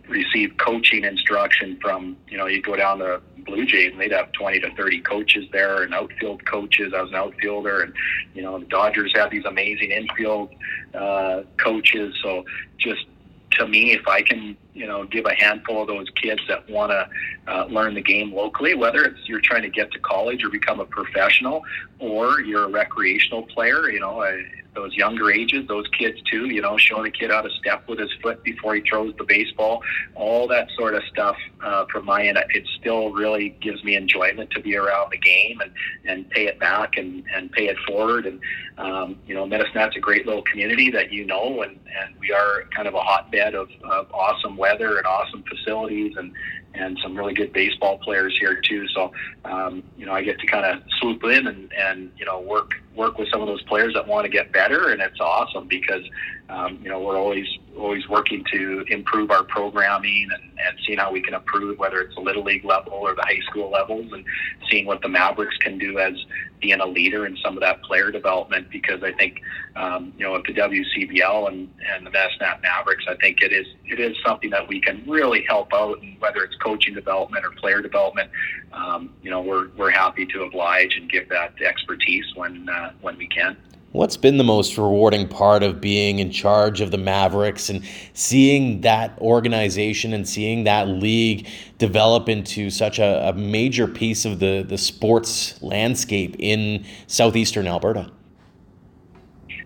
receive 0.08 0.56
coaching 0.58 1.04
instruction 1.04 1.78
from 1.80 2.16
you 2.28 2.37
know 2.37 2.46
you 2.46 2.61
go 2.62 2.76
down 2.76 2.98
to 2.98 3.20
Blue 3.44 3.64
Jays 3.64 3.92
and 3.92 4.00
they'd 4.00 4.12
have 4.12 4.32
20 4.32 4.61
to 4.61 4.74
30 4.74 5.00
coaches 5.00 5.44
there 5.52 5.82
and 5.82 5.94
outfield 5.94 6.44
coaches. 6.44 6.92
I 6.96 7.02
was 7.02 7.11
an 7.11 7.16
outfielder 7.16 7.82
and 7.82 7.94
you 8.34 8.42
know 8.42 8.58
the 8.58 8.66
Dodgers 8.66 9.12
have 9.14 9.30
these 9.30 9.44
amazing 9.44 9.90
infield 9.90 10.50
uh, 10.94 11.42
coaches. 11.58 12.14
So 12.22 12.44
just 12.78 13.06
to 13.52 13.66
me, 13.66 13.92
if 13.92 14.06
I 14.06 14.22
can, 14.22 14.56
you 14.74 14.87
know, 14.87 15.04
give 15.04 15.24
a 15.24 15.34
handful 15.34 15.82
of 15.82 15.88
those 15.88 16.06
kids 16.22 16.40
that 16.48 16.68
want 16.68 16.92
to 16.92 17.08
uh, 17.50 17.64
learn 17.66 17.94
the 17.94 18.02
game 18.02 18.32
locally, 18.32 18.74
whether 18.74 19.04
it's 19.04 19.18
you're 19.26 19.40
trying 19.40 19.62
to 19.62 19.70
get 19.70 19.90
to 19.92 19.98
college 20.00 20.44
or 20.44 20.50
become 20.50 20.80
a 20.80 20.84
professional, 20.84 21.62
or 21.98 22.40
you're 22.40 22.64
a 22.64 22.68
recreational 22.68 23.42
player, 23.44 23.90
you 23.90 24.00
know, 24.00 24.22
I, 24.22 24.44
those 24.78 24.94
younger 24.94 25.30
ages, 25.30 25.66
those 25.66 25.86
kids 25.88 26.20
too, 26.30 26.46
you 26.46 26.60
know, 26.60 26.76
showing 26.78 27.06
a 27.06 27.10
kid 27.10 27.30
how 27.30 27.40
to 27.40 27.50
step 27.58 27.86
with 27.88 27.98
his 27.98 28.10
foot 28.22 28.42
before 28.44 28.76
he 28.76 28.80
throws 28.82 29.12
the 29.18 29.24
baseball, 29.24 29.82
all 30.14 30.46
that 30.46 30.68
sort 30.76 30.94
of 30.94 31.02
stuff 31.10 31.36
uh, 31.64 31.84
from 31.90 32.04
my 32.04 32.24
end, 32.24 32.38
it 32.54 32.64
still 32.78 33.10
really 33.10 33.50
gives 33.60 33.82
me 33.82 33.96
enjoyment 33.96 34.48
to 34.52 34.60
be 34.60 34.76
around 34.76 35.10
the 35.10 35.18
game 35.18 35.60
and, 35.60 35.72
and 36.04 36.30
pay 36.30 36.46
it 36.46 36.60
back 36.60 36.96
and, 36.96 37.24
and 37.34 37.50
pay 37.50 37.66
it 37.66 37.76
forward. 37.88 38.24
And, 38.26 38.40
um, 38.78 39.18
you 39.26 39.34
know, 39.34 39.44
Medicine 39.46 39.74
Hat's 39.74 39.96
a 39.96 40.00
great 40.00 40.26
little 40.26 40.42
community 40.42 40.90
that 40.92 41.10
you 41.10 41.26
know, 41.26 41.62
and, 41.62 41.72
and 41.72 42.14
we 42.20 42.32
are 42.32 42.64
kind 42.74 42.86
of 42.86 42.94
a 42.94 43.00
hotbed 43.00 43.56
of, 43.56 43.68
of 43.82 44.06
awesome 44.12 44.56
weather 44.56 44.96
and 44.98 45.06
awesome 45.06 45.42
facilities 45.48 46.14
and, 46.16 46.32
and 46.78 46.98
some 47.02 47.16
really 47.16 47.34
good 47.34 47.52
baseball 47.52 47.98
players 47.98 48.36
here 48.38 48.60
too. 48.60 48.86
So, 48.88 49.12
um, 49.44 49.82
you 49.96 50.06
know, 50.06 50.12
I 50.12 50.22
get 50.22 50.38
to 50.40 50.46
kind 50.46 50.64
of 50.64 50.82
swoop 51.00 51.24
in 51.24 51.46
and, 51.46 51.72
and, 51.72 52.10
you 52.16 52.24
know, 52.24 52.40
work, 52.40 52.74
work 52.94 53.18
with 53.18 53.28
some 53.30 53.40
of 53.40 53.48
those 53.48 53.62
players 53.62 53.94
that 53.94 54.06
want 54.06 54.24
to 54.24 54.30
get 54.30 54.52
better. 54.52 54.90
And 54.90 55.02
it's 55.02 55.20
awesome 55.20 55.66
because, 55.66 56.04
um, 56.50 56.78
you 56.82 56.88
know, 56.88 57.00
we're 57.00 57.18
always, 57.18 57.46
always 57.76 58.08
working 58.08 58.42
to 58.52 58.84
improve 58.88 59.30
our 59.30 59.44
programming 59.44 60.28
and, 60.32 60.42
and 60.58 60.78
seeing 60.87 60.98
how 60.98 61.12
we 61.12 61.20
can 61.20 61.34
improve, 61.34 61.78
whether 61.78 62.00
it's 62.00 62.14
the 62.14 62.22
little 62.22 62.42
league 62.42 62.64
level 62.64 62.92
or 62.94 63.14
the 63.14 63.22
high 63.22 63.40
school 63.50 63.70
levels 63.70 64.11
and 64.12 64.24
seeing 64.70 64.87
what 64.87 65.02
the 65.02 65.08
Mavericks 65.08 65.56
can 65.58 65.76
do 65.76 65.98
as 65.98 66.14
being 66.61 66.80
a 66.80 66.87
leader 66.87 67.26
in 67.26 67.37
some 67.44 67.54
of 67.54 67.61
that 67.61 67.82
player 67.82 68.11
development. 68.11 68.70
Because 68.70 69.02
I 69.02 69.12
think, 69.12 69.42
um, 69.76 70.14
you 70.16 70.24
know, 70.24 70.37
at 70.37 70.44
the 70.44 70.54
WCBL 70.54 71.48
and, 71.48 71.70
and 71.92 72.06
the 72.06 72.11
Hat 72.40 72.62
Mavericks, 72.62 73.04
I 73.06 73.16
think 73.16 73.42
it 73.42 73.52
is, 73.52 73.66
it 73.84 74.00
is 74.00 74.16
something 74.24 74.48
that 74.50 74.66
we 74.66 74.80
can 74.80 75.04
really 75.06 75.44
help 75.46 75.74
out 75.74 76.00
and 76.00 76.18
whether 76.18 76.42
it's 76.42 76.56
coaching 76.56 76.94
development 76.94 77.44
or 77.44 77.50
player 77.50 77.82
development, 77.82 78.30
um, 78.72 79.12
you 79.22 79.30
know, 79.30 79.42
we're, 79.42 79.68
we're 79.76 79.90
happy 79.90 80.24
to 80.24 80.44
oblige 80.44 80.96
and 80.96 81.11
give 81.11 81.28
that 81.28 81.61
expertise 81.61 82.24
when, 82.34 82.68
uh, 82.70 82.92
when 83.02 83.18
we 83.18 83.26
can. 83.26 83.56
What's 83.92 84.18
been 84.18 84.37
the 84.37 84.44
most 84.44 84.77
rewarding 84.77 85.29
part 85.29 85.62
of 85.62 85.81
being 85.81 86.18
in 86.18 86.31
charge 86.31 86.83
of 86.83 86.90
the 86.90 86.98
Mavericks 86.98 87.70
and 87.70 87.83
seeing 88.12 88.83
that 88.83 89.18
organization 89.18 90.12
and 90.12 90.29
seeing 90.29 90.64
that 90.64 90.88
league 90.88 91.48
develop 91.79 92.29
into 92.29 92.68
such 92.68 92.98
a, 92.98 93.31
a 93.31 93.33
major 93.33 93.88
piece 93.88 94.27
of 94.27 94.40
the, 94.40 94.62
the 94.62 94.77
sports 94.77 95.61
landscape 95.62 96.37
in 96.38 96.85
southeastern 97.07 97.66
Alberta? 97.66 98.11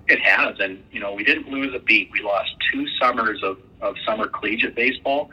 It 0.06 0.20
has, 0.20 0.56
and 0.60 0.80
you 0.92 1.00
know, 1.00 1.14
we 1.14 1.24
didn't 1.24 1.48
lose 1.48 1.74
a 1.74 1.80
beat. 1.80 2.10
We 2.12 2.22
lost 2.22 2.54
two 2.72 2.86
summers 3.00 3.42
of, 3.42 3.58
of 3.80 3.96
summer 4.06 4.28
collegiate 4.28 4.76
baseball, 4.76 5.30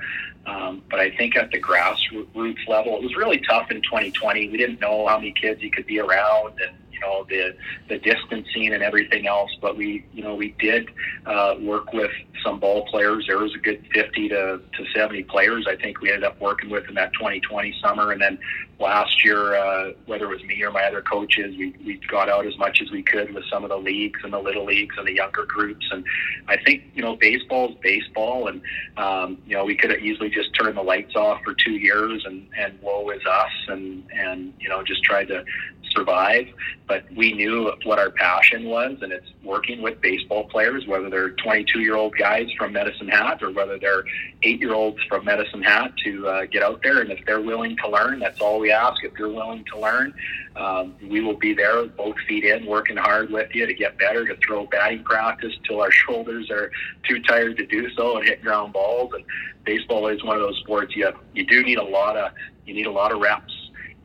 um, 0.48 0.82
but 0.90 1.00
I 1.00 1.16
think 1.16 1.36
at 1.36 1.52
the 1.52 1.62
grassroots 1.62 2.68
level, 2.68 2.96
it 2.96 3.04
was 3.04 3.16
really 3.16 3.40
tough 3.48 3.70
in 3.70 3.84
2020. 3.84 4.50
We 4.50 4.58
didn't 4.58 4.82
know 4.82 5.06
how 5.06 5.18
many 5.18 5.32
kids 5.32 5.62
you 5.62 5.70
could 5.70 5.86
be 5.86 6.00
around, 6.00 6.60
and 6.66 6.76
you 7.00 7.08
know 7.08 7.26
the 7.30 7.56
the 7.88 7.98
distancing 8.00 8.74
and 8.74 8.84
everything 8.84 9.28
else. 9.28 9.52
But 9.62 9.78
we, 9.78 10.06
you 10.14 10.24
know, 10.24 10.36
we 10.36 10.56
did 10.60 10.90
uh, 11.26 11.56
work 11.60 11.94
with 11.94 12.12
some 12.44 12.60
ball 12.60 12.86
players. 12.88 13.26
There 13.28 13.38
was 13.38 13.54
a 13.54 13.58
good 13.58 13.86
50 13.94 14.30
to, 14.30 14.62
to 14.78 14.86
70 14.94 15.24
players. 15.24 15.66
I 15.68 15.76
think 15.76 16.02
we 16.02 16.10
ended 16.10 16.24
up 16.24 16.40
working 16.40 16.70
with 16.70 16.88
in 16.88 16.96
that 16.96 17.14
2020 17.14 17.76
summer, 17.82 18.12
and 18.12 18.22
then 18.22 18.40
last 18.80 19.24
year, 19.24 19.56
uh, 19.56 19.92
whether 20.06 20.26
it 20.26 20.30
was 20.30 20.44
me 20.44 20.62
or 20.64 20.72
my 20.72 20.84
other 20.84 21.02
coaches, 21.02 21.56
we 21.58 21.76
we 21.86 22.00
got 22.08 22.30
out 22.30 22.46
as 22.46 22.58
much 22.58 22.82
as 22.82 22.92
we 22.92 23.04
could 23.04 23.34
with 23.34 23.44
some 23.52 23.64
of 23.64 23.70
the 23.70 23.78
leagues 23.78 24.20
and 24.24 24.34
the 24.34 24.40
little 24.40 24.66
leagues 24.66 24.96
and 24.98 25.08
the 25.08 25.14
younger 25.14 25.46
groups. 25.46 25.86
And 25.92 26.06
I 26.48 26.58
think 26.58 26.84
you 26.96 27.02
know 27.02 27.16
baseball's 27.16 27.76
baseball, 27.82 28.48
and 28.48 28.62
um, 28.98 29.38
you 29.46 29.56
know 29.56 29.66
we 29.66 29.76
could 29.76 29.92
have 29.92 30.00
easily 30.00 30.30
just 30.30 30.50
turned 30.56 30.78
the 30.78 30.82
lights 30.82 31.16
off 31.16 31.42
for 31.44 31.54
two 31.54 31.74
years 31.74 32.24
and 32.26 32.48
and 32.58 32.80
woe 32.82 33.10
is 33.10 33.26
us, 33.26 33.52
and 33.68 34.04
and 34.14 34.54
you 34.60 34.70
know 34.70 34.84
just 34.84 35.04
tried 35.04 35.28
to 35.28 35.44
survive. 35.92 36.48
But 36.88 37.06
we 37.16 37.34
knew 37.34 37.72
what 37.84 38.00
our 38.00 38.10
passion 38.10 38.66
was, 38.66 38.98
and 39.02 39.12
it's 39.12 39.28
working 39.44 39.82
with 39.82 40.02
baseball 40.02 40.46
players, 40.46 40.88
whether 40.88 41.10
they're 41.10 41.32
22 41.32 41.82
year 41.82 41.96
old 41.96 42.18
guys 42.18 42.48
from 42.58 42.74
Medicine 42.74 43.08
Hat 43.08 43.44
or 43.44 43.52
whether 43.52 43.78
they're 43.78 44.04
eight 44.44 44.60
year 44.60 44.74
olds 44.74 44.98
from 45.08 45.26
Medicine 45.26 45.62
Hat 45.62 45.94
to 46.04 46.28
uh, 46.28 46.46
get 46.46 46.64
out 46.64 46.82
there. 46.82 47.02
And 47.02 47.12
if 47.12 47.24
they're 47.26 47.42
willing 47.42 47.78
to 47.78 47.90
learn, 47.90 48.20
that's 48.20 48.42
all 48.42 48.60
we 48.60 48.72
ask. 48.72 49.04
If 49.04 49.18
you're 49.20 49.32
willing 49.32 49.64
to 49.66 49.80
learn, 49.80 50.14
um, 50.56 50.96
we 51.08 51.22
will 51.22 51.38
be 51.38 51.54
there, 51.54 51.86
both 51.86 52.16
feet 52.28 52.44
in, 52.44 52.66
working 52.66 52.98
hard 52.98 53.30
with 53.30 53.54
you 53.54 53.66
to 53.66 53.74
get 53.74 53.98
better, 53.98 54.26
to 54.26 54.36
throw 54.38 54.66
batting 54.66 55.04
practice 55.04 55.54
till 55.68 55.82
our 55.82 55.92
shoulders 55.92 56.50
are 56.50 56.72
too 57.08 57.22
tired 57.22 57.58
to 57.58 57.66
do 57.66 57.90
so 57.92 58.18
and 58.18 58.28
hit 58.28 58.42
ground 58.42 58.74
balls. 58.74 59.12
And 59.14 59.24
baseball 59.64 60.08
is 60.08 60.24
one 60.24 60.36
of 60.36 60.42
those 60.42 60.58
sports 60.58 60.96
you 60.96 61.12
you 61.34 61.46
do 61.46 61.64
need 61.64 61.78
a 61.78 61.84
lot 61.84 62.18
of 62.18 62.32
you 62.66 62.74
need 62.74 62.88
a 62.88 62.92
lot 62.92 63.12
of 63.12 63.20
reps 63.20 63.54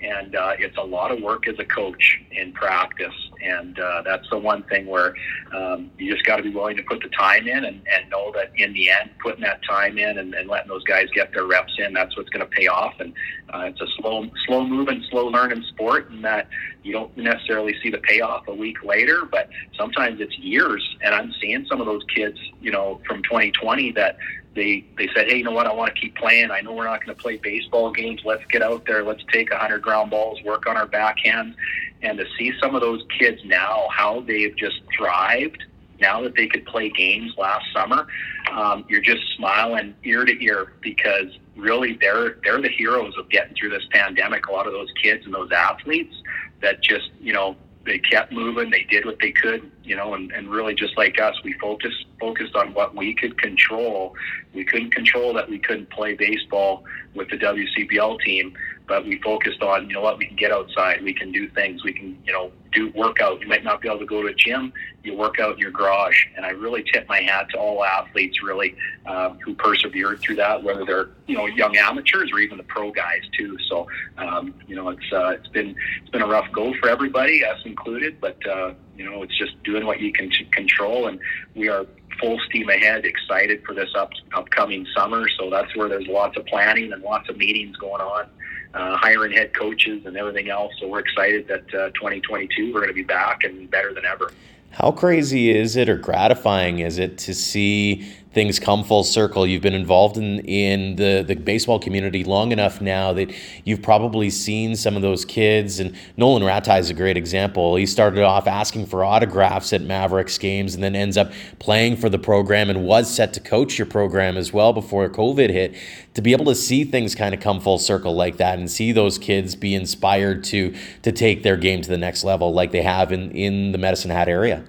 and 0.04 0.36
uh, 0.36 0.52
it's 0.58 0.76
a 0.76 0.82
lot 0.82 1.10
of 1.10 1.20
work 1.22 1.48
as 1.48 1.58
a 1.58 1.64
coach 1.64 2.20
in 2.30 2.52
practice. 2.52 3.14
And 3.42 3.78
uh, 3.78 4.02
that's 4.04 4.28
the 4.30 4.38
one 4.38 4.62
thing 4.64 4.86
where 4.86 5.14
um, 5.54 5.90
you 5.98 6.12
just 6.12 6.24
got 6.26 6.36
to 6.36 6.42
be 6.42 6.50
willing 6.50 6.76
to 6.76 6.82
put 6.82 7.02
the 7.02 7.08
time 7.08 7.46
in 7.46 7.64
and, 7.64 7.82
and 7.88 8.10
know 8.10 8.32
that 8.34 8.52
in 8.56 8.72
the 8.72 8.90
end, 8.90 9.10
putting 9.22 9.42
that 9.42 9.60
time 9.68 9.98
in 9.98 10.18
and, 10.18 10.34
and 10.34 10.48
letting 10.48 10.68
those 10.68 10.84
guys 10.84 11.08
get 11.14 11.32
their 11.32 11.46
reps 11.46 11.72
in, 11.78 11.92
that's 11.92 12.16
what's 12.16 12.28
going 12.30 12.44
to 12.44 12.50
pay 12.50 12.66
off. 12.66 12.94
And 13.00 13.12
uh, 13.52 13.64
it's 13.66 13.80
a 13.80 13.86
slow, 13.98 14.26
slow 14.46 14.66
moving, 14.66 15.02
slow 15.10 15.26
learning 15.26 15.64
sport, 15.68 16.10
and 16.10 16.24
that 16.24 16.48
you 16.82 16.92
don't 16.92 17.16
necessarily 17.16 17.74
see 17.82 17.90
the 17.90 17.98
payoff 17.98 18.46
a 18.48 18.54
week 18.54 18.84
later, 18.84 19.24
but 19.30 19.48
sometimes 19.76 20.20
it's 20.20 20.36
years. 20.38 20.82
And 21.02 21.14
I'm 21.14 21.32
seeing 21.40 21.66
some 21.68 21.80
of 21.80 21.86
those 21.86 22.02
kids, 22.14 22.38
you 22.60 22.70
know, 22.70 23.00
from 23.06 23.22
2020 23.22 23.92
that 23.92 24.16
they 24.54 24.84
they 24.96 25.08
said, 25.14 25.28
hey, 25.28 25.38
you 25.38 25.44
know 25.44 25.52
what? 25.52 25.66
I 25.66 25.72
want 25.72 25.94
to 25.94 26.00
keep 26.00 26.16
playing. 26.16 26.50
I 26.50 26.60
know 26.60 26.72
we're 26.72 26.84
not 26.84 27.04
going 27.04 27.16
to 27.16 27.20
play 27.20 27.36
baseball 27.36 27.90
games. 27.92 28.22
Let's 28.24 28.44
get 28.46 28.62
out 28.62 28.86
there. 28.86 29.02
Let's 29.02 29.22
take 29.32 29.50
a 29.50 29.58
hundred 29.58 29.82
ground 29.82 30.10
balls, 30.10 30.42
work 30.44 30.66
on 30.66 30.76
our 30.76 30.86
backhand, 30.86 31.56
and 32.02 32.18
to 32.18 32.24
see 32.38 32.52
some 32.60 32.74
of 32.74 32.80
those 32.80 33.04
kids 33.18 33.40
now 33.44 33.86
how 33.90 34.20
they've 34.20 34.56
just 34.56 34.80
thrived 34.96 35.64
now 36.00 36.22
that 36.22 36.34
they 36.34 36.46
could 36.46 36.64
play 36.66 36.90
games 36.90 37.32
last 37.38 37.64
summer, 37.72 38.06
um, 38.52 38.84
you're 38.88 39.00
just 39.00 39.22
smiling 39.36 39.94
ear 40.04 40.24
to 40.24 40.44
ear 40.44 40.72
because 40.80 41.38
really 41.56 41.96
they're 42.00 42.36
they're 42.44 42.60
the 42.60 42.68
heroes 42.68 43.14
of 43.18 43.28
getting 43.30 43.54
through 43.54 43.70
this 43.70 43.84
pandemic. 43.90 44.46
A 44.46 44.52
lot 44.52 44.66
of 44.66 44.72
those 44.72 44.90
kids 45.02 45.24
and 45.24 45.34
those 45.34 45.50
athletes 45.52 46.14
that 46.60 46.82
just 46.82 47.10
you 47.20 47.32
know 47.32 47.56
they 47.84 47.98
kept 47.98 48.32
moving. 48.32 48.70
They 48.70 48.84
did 48.84 49.04
what 49.04 49.18
they 49.20 49.32
could, 49.32 49.70
you 49.82 49.96
know, 49.96 50.14
and, 50.14 50.32
and 50.32 50.48
really 50.50 50.74
just 50.74 50.96
like 50.96 51.20
us, 51.20 51.34
we 51.44 51.52
focused 51.54 52.06
focused 52.18 52.56
on 52.56 52.72
what 52.72 52.94
we 52.94 53.14
could 53.14 53.38
control. 53.38 54.14
We 54.54 54.64
couldn't 54.64 54.94
control 54.94 55.34
that 55.34 55.48
we 55.48 55.58
couldn't 55.58 55.90
play 55.90 56.14
baseball 56.14 56.84
with 57.14 57.28
the 57.28 57.36
WCBL 57.36 58.20
team, 58.20 58.56
but 58.86 59.06
we 59.06 59.20
focused 59.20 59.62
on, 59.62 59.88
you 59.88 59.94
know 59.94 60.02
what, 60.02 60.18
we 60.18 60.26
can 60.26 60.36
get 60.36 60.52
outside, 60.52 61.02
we 61.02 61.14
can 61.14 61.32
do 61.32 61.48
things, 61.48 61.82
we 61.84 61.92
can, 61.92 62.18
you 62.26 62.32
know, 62.32 62.52
do 62.72 62.90
workout. 62.94 63.40
You 63.40 63.48
might 63.48 63.64
not 63.64 63.80
be 63.80 63.88
able 63.88 64.00
to 64.00 64.06
go 64.06 64.20
to 64.22 64.28
a 64.28 64.34
gym, 64.34 64.72
you 65.02 65.14
work 65.14 65.38
out 65.38 65.54
in 65.54 65.58
your 65.58 65.70
garage. 65.70 66.26
And 66.36 66.44
I 66.44 66.50
really 66.50 66.84
tip 66.92 67.08
my 67.08 67.20
hat 67.20 67.48
to 67.50 67.58
all 67.58 67.84
athletes 67.84 68.42
really 68.42 68.76
um, 69.06 69.38
who 69.38 69.54
persevered 69.54 70.20
through 70.20 70.36
that, 70.36 70.62
whether 70.62 70.84
they're 70.84 71.10
you 71.26 71.36
know 71.36 71.46
young 71.46 71.76
amateurs 71.76 72.30
or 72.32 72.40
even 72.40 72.58
the 72.58 72.64
pro 72.64 72.90
guys 72.90 73.22
too. 73.38 73.56
So 73.68 73.86
um, 74.18 74.54
you 74.66 74.76
know 74.76 74.90
it's 74.90 75.12
uh, 75.12 75.30
it's 75.30 75.48
been 75.48 75.74
it's 76.00 76.10
been 76.10 76.22
a 76.22 76.26
rough 76.26 76.50
go 76.52 76.74
for 76.80 76.88
everybody, 76.88 77.44
us 77.44 77.60
included. 77.64 78.20
But 78.20 78.44
uh, 78.46 78.74
you 78.96 79.08
know 79.08 79.22
it's 79.22 79.36
just 79.38 79.62
doing 79.62 79.86
what 79.86 80.00
you 80.00 80.12
can 80.12 80.30
control, 80.52 81.06
and 81.06 81.20
we 81.54 81.68
are 81.68 81.86
full 82.20 82.38
steam 82.48 82.68
ahead, 82.68 83.04
excited 83.04 83.62
for 83.64 83.74
this 83.74 83.90
up, 83.96 84.10
upcoming 84.34 84.86
summer. 84.96 85.28
So 85.38 85.48
that's 85.50 85.74
where 85.76 85.88
there's 85.88 86.06
lots 86.06 86.36
of 86.36 86.46
planning 86.46 86.92
and 86.92 87.02
lots 87.02 87.28
of 87.28 87.36
meetings 87.36 87.76
going 87.76 88.02
on 88.02 88.28
uh, 88.74 88.96
hiring 88.96 89.32
head 89.32 89.54
coaches 89.54 90.04
and 90.04 90.16
everything 90.16 90.50
else. 90.50 90.72
So 90.80 90.88
we're 90.88 91.00
excited 91.00 91.48
that 91.48 91.74
uh, 91.74 91.90
2022 91.90 92.72
we're 92.72 92.80
going 92.80 92.88
to 92.88 92.94
be 92.94 93.02
back 93.02 93.44
and 93.44 93.70
better 93.70 93.94
than 93.94 94.04
ever. 94.04 94.32
How 94.70 94.90
crazy 94.90 95.56
is 95.56 95.76
it 95.76 95.88
or 95.88 95.96
gratifying 95.96 96.80
is 96.80 96.98
it 96.98 97.16
to 97.18 97.34
see 97.34 98.12
things 98.34 98.58
come 98.58 98.84
full 98.84 99.04
circle? 99.04 99.46
You've 99.46 99.62
been 99.62 99.74
involved 99.74 100.16
in, 100.16 100.40
in 100.40 100.96
the, 100.96 101.24
the 101.26 101.34
baseball 101.34 101.78
community 101.78 102.24
long 102.24 102.52
enough 102.52 102.80
now 102.80 103.12
that 103.14 103.32
you've 103.64 103.82
probably 103.82 104.28
seen 104.30 104.76
some 104.76 104.96
of 104.96 105.02
those 105.02 105.24
kids. 105.24 105.80
And 105.80 105.96
Nolan 106.16 106.42
Rataj 106.42 106.80
is 106.80 106.90
a 106.90 106.94
great 106.94 107.16
example. 107.16 107.76
He 107.76 107.86
started 107.86 108.22
off 108.22 108.46
asking 108.46 108.86
for 108.86 109.04
autographs 109.04 109.72
at 109.72 109.82
Mavericks 109.82 110.36
games 110.36 110.74
and 110.74 110.82
then 110.82 110.96
ends 110.96 111.16
up 111.16 111.32
playing 111.58 111.96
for 111.96 112.08
the 112.08 112.18
program 112.18 112.68
and 112.68 112.84
was 112.84 113.08
set 113.08 113.32
to 113.34 113.40
coach 113.40 113.78
your 113.78 113.86
program 113.86 114.36
as 114.36 114.52
well 114.52 114.72
before 114.72 115.08
COVID 115.08 115.50
hit. 115.50 115.74
To 116.14 116.22
be 116.22 116.32
able 116.32 116.46
to 116.46 116.54
see 116.54 116.84
things 116.84 117.14
kind 117.14 117.34
of 117.34 117.40
come 117.40 117.60
full 117.60 117.78
circle 117.78 118.14
like 118.14 118.36
that 118.36 118.58
and 118.58 118.70
see 118.70 118.92
those 118.92 119.18
kids 119.18 119.56
be 119.56 119.74
inspired 119.74 120.44
to 120.44 120.74
to 121.02 121.12
take 121.12 121.42
their 121.42 121.56
game 121.56 121.82
to 121.82 121.88
the 121.88 121.98
next 121.98 122.24
level 122.24 122.52
like 122.52 122.72
they 122.72 122.82
have 122.82 123.12
in, 123.12 123.30
in 123.32 123.72
the 123.72 123.78
Medicine 123.78 124.10
Hat 124.10 124.28
area 124.28 124.64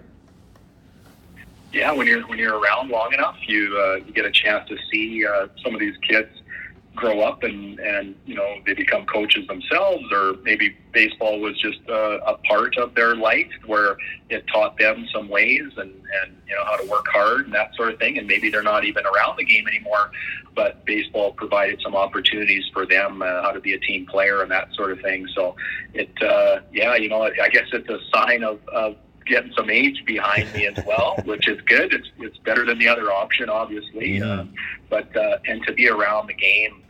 yeah, 1.75 1.91
when 1.91 2.07
you're 2.07 2.25
when 2.27 2.39
you're 2.39 2.57
around 2.57 2.89
long 2.89 3.13
enough, 3.13 3.35
you 3.47 3.77
uh, 3.77 3.95
you 3.95 4.13
get 4.13 4.25
a 4.25 4.31
chance 4.31 4.67
to 4.69 4.77
see 4.89 5.25
uh, 5.25 5.47
some 5.61 5.73
of 5.73 5.79
these 5.81 5.97
kids 6.07 6.29
grow 6.95 7.19
up 7.19 7.43
and 7.43 7.77
and 7.79 8.15
you 8.25 8.33
know 8.33 8.55
they 8.65 8.73
become 8.73 9.05
coaches 9.05 9.45
themselves, 9.47 10.05
or 10.13 10.35
maybe 10.43 10.73
baseball 10.93 11.41
was 11.41 11.59
just 11.59 11.79
uh, 11.89 12.19
a 12.25 12.37
part 12.47 12.77
of 12.77 12.95
their 12.95 13.13
life 13.13 13.51
where 13.65 13.97
it 14.29 14.45
taught 14.47 14.77
them 14.77 15.05
some 15.13 15.27
ways 15.27 15.69
and 15.75 15.91
and 16.23 16.37
you 16.47 16.55
know 16.55 16.63
how 16.63 16.77
to 16.77 16.89
work 16.89 17.05
hard 17.09 17.45
and 17.45 17.53
that 17.53 17.75
sort 17.75 17.91
of 17.91 17.99
thing. 17.99 18.17
And 18.17 18.25
maybe 18.25 18.49
they're 18.49 18.63
not 18.63 18.85
even 18.85 19.05
around 19.05 19.37
the 19.37 19.43
game 19.43 19.67
anymore, 19.67 20.11
but 20.55 20.85
baseball 20.85 21.33
provided 21.33 21.81
some 21.81 21.93
opportunities 21.93 22.63
for 22.71 22.85
them 22.85 23.21
uh, 23.21 23.41
how 23.41 23.51
to 23.51 23.59
be 23.59 23.73
a 23.73 23.79
team 23.79 24.05
player 24.05 24.41
and 24.41 24.49
that 24.51 24.73
sort 24.75 24.93
of 24.93 25.01
thing. 25.01 25.27
So 25.35 25.57
it 25.93 26.09
uh, 26.23 26.61
yeah, 26.71 26.95
you 26.95 27.09
know 27.09 27.23
I 27.23 27.49
guess 27.49 27.67
it's 27.73 27.89
a 27.89 27.99
sign 28.13 28.45
of, 28.45 28.65
of 28.69 28.95
getting 29.25 29.51
some 29.57 29.69
age 29.69 30.03
behind 30.05 30.53
me 30.53 30.67
as 30.67 30.83
well, 30.85 31.15
which 31.25 31.47
is 31.47 31.59
good. 31.61 31.93
It's 31.93 32.07
it's 32.19 32.37
better 32.39 32.65
than 32.65 32.79
the 32.79 32.87
other 32.87 33.11
option, 33.11 33.49
obviously. 33.49 34.19
Yeah. 34.19 34.25
Uh, 34.25 34.45
but 34.89 35.15
uh, 35.15 35.37
and 35.47 35.65
to 35.65 35.73
be 35.73 35.89
around 35.89 36.27
the 36.27 36.33
game 36.33 36.81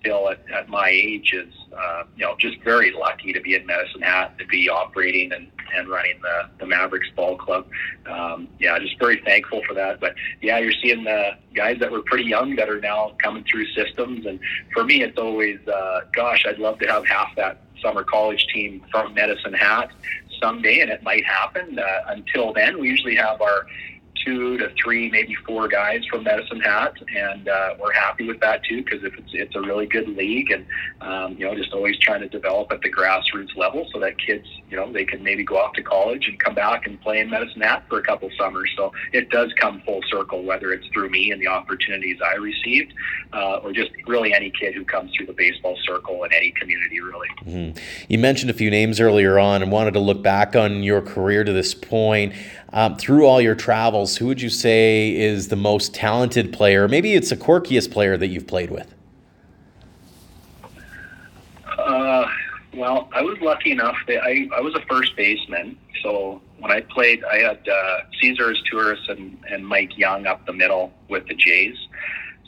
still 0.00 0.28
at, 0.28 0.40
at 0.52 0.68
my 0.68 0.88
age 0.88 1.32
is 1.32 1.52
uh, 1.76 2.04
you 2.16 2.24
know 2.24 2.34
just 2.38 2.60
very 2.62 2.92
lucky 2.92 3.32
to 3.32 3.40
be 3.40 3.54
in 3.54 3.66
Medicine 3.66 4.02
Hat 4.02 4.38
to 4.38 4.46
be 4.46 4.68
operating 4.68 5.32
and, 5.32 5.50
and 5.74 5.88
running 5.88 6.20
the, 6.22 6.48
the 6.60 6.66
Mavericks 6.66 7.08
Ball 7.14 7.36
Club. 7.36 7.66
Um, 8.06 8.48
yeah, 8.58 8.78
just 8.78 8.98
very 8.98 9.20
thankful 9.24 9.62
for 9.66 9.74
that. 9.74 10.00
But 10.00 10.14
yeah, 10.40 10.58
you're 10.58 10.72
seeing 10.82 11.04
the 11.04 11.32
guys 11.54 11.78
that 11.80 11.90
were 11.90 12.02
pretty 12.02 12.24
young 12.24 12.56
that 12.56 12.68
are 12.68 12.80
now 12.80 13.14
coming 13.18 13.44
through 13.44 13.66
systems, 13.72 14.26
and 14.26 14.38
for 14.72 14.84
me, 14.84 15.02
it's 15.02 15.18
always 15.18 15.58
uh, 15.66 16.00
gosh, 16.14 16.44
I'd 16.46 16.58
love 16.58 16.78
to 16.80 16.86
have 16.86 17.06
half 17.06 17.34
that 17.36 17.62
summer 17.82 18.04
college 18.04 18.46
team 18.52 18.84
from 18.90 19.14
Medicine 19.14 19.54
Hat 19.54 19.90
someday, 20.40 20.80
and 20.80 20.90
it 20.90 21.02
might 21.02 21.24
happen. 21.24 21.78
Uh, 21.78 21.84
until 22.08 22.52
then, 22.52 22.78
we 22.80 22.88
usually 22.88 23.16
have 23.16 23.40
our 23.40 23.66
two 24.28 24.58
to 24.58 24.70
three, 24.82 25.10
maybe 25.10 25.34
four 25.46 25.68
guys 25.68 26.04
from 26.10 26.24
Medicine 26.24 26.60
Hat, 26.60 26.94
and 27.14 27.48
uh, 27.48 27.74
we're 27.80 27.92
happy 27.92 28.26
with 28.26 28.40
that 28.40 28.62
too 28.64 28.82
because 28.84 29.02
if 29.02 29.14
it's 29.14 29.30
it's 29.32 29.56
a 29.56 29.60
really 29.60 29.86
good 29.86 30.08
league, 30.08 30.50
and 30.50 30.66
um, 31.00 31.36
you 31.38 31.46
know 31.46 31.54
just 31.54 31.72
always 31.72 31.98
trying 31.98 32.20
to 32.20 32.28
develop 32.28 32.70
at 32.70 32.80
the 32.82 32.92
grassroots 32.92 33.56
level 33.56 33.88
so 33.92 33.98
that 34.00 34.18
kids 34.18 34.46
you 34.68 34.76
know 34.76 34.92
they 34.92 35.04
can 35.04 35.22
maybe 35.22 35.44
go 35.44 35.56
off 35.56 35.72
to 35.74 35.82
college 35.82 36.28
and 36.28 36.38
come 36.40 36.54
back 36.54 36.86
and 36.86 37.00
play 37.00 37.20
in 37.20 37.30
Medicine 37.30 37.62
Hat 37.62 37.84
for 37.88 37.98
a 37.98 38.02
couple 38.02 38.30
summers. 38.38 38.70
So 38.76 38.92
it 39.12 39.30
does 39.30 39.52
come 39.58 39.80
full 39.86 40.00
circle, 40.10 40.42
whether 40.42 40.72
it's 40.72 40.86
through 40.88 41.10
me 41.10 41.30
and 41.30 41.40
the 41.40 41.48
opportunities 41.48 42.18
I 42.24 42.34
received, 42.34 42.92
uh, 43.32 43.56
or 43.58 43.72
just 43.72 43.90
really 44.06 44.34
any 44.34 44.50
kid 44.50 44.74
who 44.74 44.84
comes 44.84 45.10
through 45.16 45.26
the 45.26 45.32
baseball 45.32 45.76
circle 45.84 46.24
in 46.24 46.32
any 46.34 46.50
community, 46.52 47.00
really. 47.00 47.28
Mm-hmm. 47.46 47.78
You 48.08 48.18
mentioned 48.18 48.50
a 48.50 48.54
few 48.54 48.70
names 48.70 49.00
earlier 49.00 49.38
on, 49.38 49.62
and 49.62 49.72
wanted 49.72 49.94
to 49.94 50.00
look 50.00 50.22
back 50.22 50.54
on 50.54 50.82
your 50.82 51.00
career 51.00 51.44
to 51.44 51.52
this 51.52 51.74
point. 51.74 52.34
Um, 52.70 52.96
through 52.96 53.24
all 53.24 53.40
your 53.40 53.54
travels, 53.54 54.17
who 54.18 54.26
would 54.26 54.40
you 54.40 54.50
say 54.50 55.14
is 55.16 55.48
the 55.48 55.56
most 55.56 55.94
talented 55.94 56.52
player? 56.52 56.88
Maybe 56.88 57.14
it's 57.14 57.30
the 57.30 57.36
quirkiest 57.36 57.90
player 57.90 58.16
that 58.16 58.26
you've 58.28 58.46
played 58.46 58.70
with. 58.70 58.94
Uh, 61.66 62.26
Well, 62.74 63.08
I 63.12 63.22
was 63.22 63.40
lucky 63.40 63.72
enough 63.72 63.96
that 64.06 64.22
I, 64.22 64.48
I 64.54 64.60
was 64.60 64.74
a 64.74 64.80
first 64.82 65.16
baseman. 65.16 65.76
So 66.02 66.40
when 66.58 66.70
I 66.70 66.82
played, 66.82 67.24
I 67.24 67.38
had 67.38 67.68
uh, 67.68 67.98
Cesar 68.20 68.54
Izturis 68.54 69.08
and, 69.08 69.36
and 69.50 69.66
Mike 69.66 69.98
Young 69.98 70.26
up 70.26 70.46
the 70.46 70.52
middle 70.52 70.92
with 71.08 71.26
the 71.26 71.34
Jays. 71.34 71.76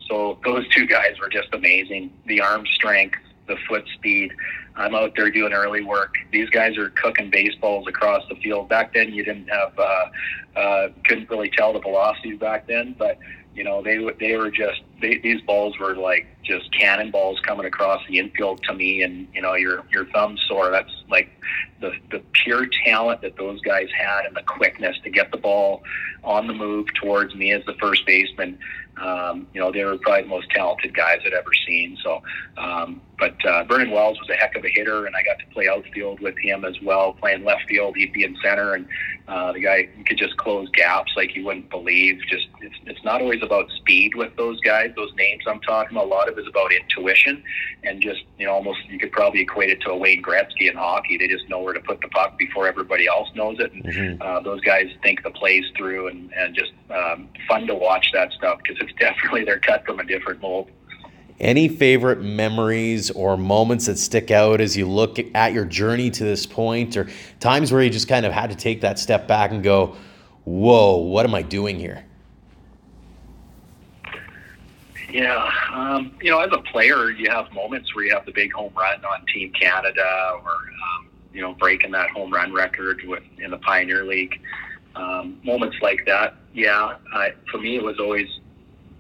So 0.09 0.39
those 0.45 0.69
two 0.69 0.87
guys 0.87 1.19
were 1.21 1.29
just 1.29 1.49
amazing. 1.53 2.13
The 2.27 2.41
arm 2.41 2.65
strength, 2.67 3.19
the 3.49 3.57
foot 3.69 3.85
speed. 3.95 4.33
I'm 4.81 4.95
out 4.95 5.13
there 5.15 5.31
doing 5.31 5.53
early 5.53 5.83
work. 5.83 6.15
These 6.33 6.49
guys 6.51 6.79
are 6.79 6.91
cooking 6.91 7.31
baseballs 7.31 7.87
across 7.87 8.23
the 8.29 8.37
field. 8.37 8.69
Back 8.69 8.95
then, 8.95 9.13
you 9.13 9.23
didn't 9.23 9.49
have, 9.49 9.79
uh, 9.79 10.59
uh, 10.59 10.89
couldn't 11.05 11.29
really 11.29 11.51
tell 11.51 11.73
the 11.73 11.81
velocities 11.81 12.39
back 12.39 12.67
then, 12.67 12.95
but 12.99 13.19
you 13.55 13.65
know 13.65 13.83
they 13.83 13.99
they 14.19 14.37
were 14.37 14.51
just 14.51 14.81
they, 15.01 15.19
these 15.19 15.41
balls 15.43 15.79
were 15.79 15.95
like 15.97 16.27
just 16.43 16.73
cannonballs 16.73 17.39
coming 17.41 17.67
across 17.67 18.01
the 18.09 18.19
infield 18.19 18.63
to 18.65 18.75
me, 18.75 19.03
and 19.03 19.29
you 19.35 19.43
know 19.43 19.55
your 19.55 19.85
your 19.91 20.07
thumb 20.07 20.39
sore. 20.49 20.71
That's 20.71 20.93
like 21.11 21.31
the 21.81 21.93
the 22.11 22.23
pure 22.33 22.67
talent 22.85 23.23
that 23.23 23.37
those 23.37 23.61
guys 23.61 23.89
had 23.97 24.25
and 24.25 24.37
the 24.37 24.43
quickness 24.43 24.97
to 25.05 25.11
get 25.11 25.31
the 25.31 25.37
ball 25.37 25.83
on 26.23 26.47
the 26.47 26.55
move 26.55 26.87
towards 26.95 27.35
me 27.35 27.53
as 27.53 27.65
the 27.67 27.75
first 27.75 28.07
baseman. 28.07 28.59
Um, 28.97 29.47
you 29.55 29.61
know, 29.61 29.73
they 29.73 29.85
were 29.85 29.97
probably 29.99 30.23
the 30.23 30.29
most 30.29 30.51
talented 30.51 30.95
guys 30.95 31.21
I'd 31.25 31.33
ever 31.33 31.51
seen. 31.67 31.97
So, 32.03 32.23
um, 32.59 33.01
but 33.19 33.35
uh, 33.45 33.65
Vernon 33.65 33.91
Wells 33.91 34.19
was 34.19 34.29
a 34.31 34.35
heck 34.35 34.57
of 34.57 34.65
a 34.65 34.69
hitter, 34.69 35.07
and 35.07 35.15
I 35.15 35.23
got 35.23 35.39
to 35.39 35.47
play 35.53 35.69
outfield 35.69 36.21
with 36.21 36.37
him 36.39 36.65
as 36.65 36.75
well, 36.83 37.13
playing 37.13 37.45
left 37.45 37.69
field. 37.69 37.97
He'd 37.97 38.13
be 38.13 38.25
in 38.25 38.37
center, 38.43 38.75
and 38.75 38.87
uh, 39.29 39.53
the 39.53 39.61
guy 39.61 39.89
could 40.07 40.17
just 40.17 40.37
close 40.39 40.69
gaps 40.71 41.13
like 41.17 41.37
you 41.37 41.45
wouldn't 41.45 41.69
believe. 41.71 42.21
Just 42.29 42.49
it's, 42.61 42.75
it's 42.87 43.05
not 43.05 43.21
always 43.21 43.43
about 43.43 43.71
speed 43.77 44.15
with 44.15 44.35
those 44.37 44.59
guys. 44.61 44.91
Those 44.97 45.13
names 45.17 45.45
I'm 45.47 45.61
talking 45.61 45.99
a 45.99 46.03
lot 46.03 46.29
of 46.29 46.39
it 46.39 46.41
is 46.41 46.49
about 46.49 46.73
intuition, 46.73 47.43
and 47.85 48.01
just 48.01 48.23
you 48.39 48.47
know, 48.47 48.53
almost 48.53 48.81
you 48.89 48.99
could 48.99 49.13
probably 49.13 49.43
equate 49.43 49.69
it 49.69 49.83
to 49.83 49.91
a 49.91 49.97
Wayne 49.97 50.23
Gretzky 50.23 50.71
in 50.71 50.77
hockey. 50.77 51.19
They 51.19 51.29
just 51.29 51.49
know 51.49 51.61
where 51.61 51.75
to 51.75 51.81
put 51.81 52.01
the 52.01 52.09
puck 52.09 52.39
before 52.39 52.67
everybody 52.67 53.07
else 53.07 53.29
knows 53.35 53.59
it. 53.61 53.71
And 53.73 53.85
mm-hmm. 53.85 54.23
uh, 54.23 54.41
those 54.41 54.63
guys 54.63 54.87
think 55.03 55.23
the 55.23 55.31
plays 55.31 55.65
through, 55.77 56.09
and 56.09 56.33
and 56.33 56.55
just 56.55 56.73
um, 56.91 57.29
fun 57.47 57.67
to 57.67 57.75
watch 57.75 58.11
that 58.15 58.33
stuff 58.33 58.59
because 58.63 58.80
it's 58.81 58.93
definitely 58.99 59.45
they're 59.45 59.61
cut 59.61 59.85
from 59.85 60.01
a 60.01 60.05
different 60.05 60.41
mold. 60.41 60.71
Any 61.39 61.69
favorite 61.69 62.21
memories 62.21 63.11
or 63.11 63.37
moments 63.37 63.87
that 63.87 63.99
stick 63.99 64.31
out 64.31 64.61
as 64.61 64.77
you 64.77 64.87
look 64.87 65.19
at 65.35 65.53
your 65.53 65.65
journey 65.65 66.11
to 66.11 66.25
this 66.25 66.45
point, 66.45 66.97
or 66.97 67.09
times 67.41 67.73
where 67.73 67.83
you 67.83 67.89
just 67.89 68.09
kind 68.09 68.27
of 68.27 68.33
had 68.33 68.51
to 68.51 68.57
take 68.57 68.83
that 68.83 68.99
step 68.99 69.27
back 69.27 69.51
and 69.51 69.63
go, 69.63 69.97
"Whoa, 70.45 70.97
what 70.99 71.25
am 71.25 71.35
I 71.35 71.43
doing 71.43 71.79
here?" 71.79 72.05
Yeah, 75.13 75.51
um, 75.73 76.13
you 76.21 76.31
know, 76.31 76.39
as 76.41 76.51
a 76.53 76.59
player, 76.59 77.11
you 77.11 77.31
have 77.31 77.53
moments 77.53 77.95
where 77.95 78.05
you 78.05 78.15
have 78.15 78.27
the 78.27 78.33
big 78.33 78.53
home 78.53 78.73
run 78.77 79.05
on 79.05 79.25
Team 79.27 79.51
Canada, 79.53 80.33
or 80.45 80.53
um, 80.53 81.09
you 81.33 81.41
know, 81.41 81.55
breaking 81.55 81.91
that 81.93 82.11
home 82.11 82.31
run 82.33 82.53
record 82.53 83.03
with 83.07 83.23
in 83.39 83.51
the 83.51 83.59
Pioneer 83.59 84.05
League. 84.05 84.41
Um, 84.95 85.41
moments 85.43 85.77
like 85.81 86.05
that, 86.07 86.35
yeah. 86.53 86.97
I, 87.13 87.33
for 87.51 87.59
me, 87.59 87.77
it 87.77 87.83
was 87.83 87.99
always 87.99 88.29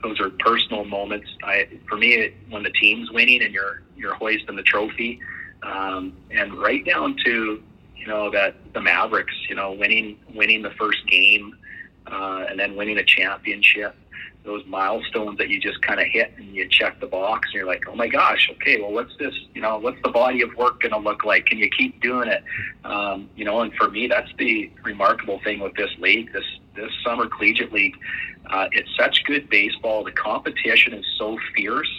those 0.02 0.20
are 0.20 0.30
personal 0.30 0.84
moments. 0.84 1.28
I 1.42 1.68
for 1.88 1.96
me, 1.96 2.14
it, 2.14 2.34
when 2.48 2.62
the 2.62 2.70
team's 2.70 3.10
winning 3.10 3.42
and 3.42 3.52
you're 3.52 3.82
you're 3.96 4.14
hoisting 4.14 4.56
the 4.56 4.62
trophy, 4.62 5.20
um, 5.62 6.16
and 6.30 6.54
right 6.54 6.84
down 6.84 7.16
to 7.24 7.62
you 7.96 8.06
know 8.06 8.30
that 8.30 8.54
the 8.72 8.80
Mavericks, 8.80 9.34
you 9.48 9.54
know, 9.54 9.72
winning 9.72 10.18
winning 10.34 10.62
the 10.62 10.70
first 10.72 11.06
game, 11.06 11.56
uh, 12.06 12.46
and 12.48 12.58
then 12.58 12.76
winning 12.76 12.98
a 12.98 13.04
championship. 13.04 13.94
Those 14.42 14.64
milestones 14.66 15.36
that 15.38 15.50
you 15.50 15.60
just 15.60 15.82
kind 15.82 16.00
of 16.00 16.06
hit 16.06 16.32
and 16.38 16.54
you 16.54 16.66
check 16.68 16.98
the 17.00 17.06
box 17.06 17.48
and 17.48 17.54
you're 17.54 17.66
like, 17.66 17.84
oh 17.86 17.94
my 17.94 18.08
gosh, 18.08 18.50
okay, 18.52 18.80
well, 18.80 18.92
what's 18.92 19.14
this? 19.18 19.34
You 19.54 19.60
know, 19.60 19.78
what's 19.78 20.00
the 20.02 20.10
body 20.10 20.40
of 20.42 20.54
work 20.56 20.80
going 20.80 20.92
to 20.92 20.98
look 20.98 21.24
like? 21.24 21.46
Can 21.46 21.58
you 21.58 21.68
keep 21.68 22.00
doing 22.00 22.28
it? 22.28 22.42
Um, 22.84 23.28
you 23.36 23.44
know, 23.44 23.60
and 23.60 23.74
for 23.74 23.90
me, 23.90 24.06
that's 24.06 24.30
the 24.38 24.70
remarkable 24.82 25.40
thing 25.44 25.60
with 25.60 25.74
this 25.74 25.90
league, 25.98 26.32
this 26.32 26.44
this 26.76 26.90
summer 27.04 27.26
collegiate 27.26 27.72
league 27.72 27.96
uh, 28.50 28.68
it's 28.72 28.88
such 28.98 29.22
good 29.24 29.48
baseball. 29.48 30.04
The 30.04 30.12
competition 30.12 30.92
is 30.94 31.04
so 31.18 31.38
fierce. 31.54 31.90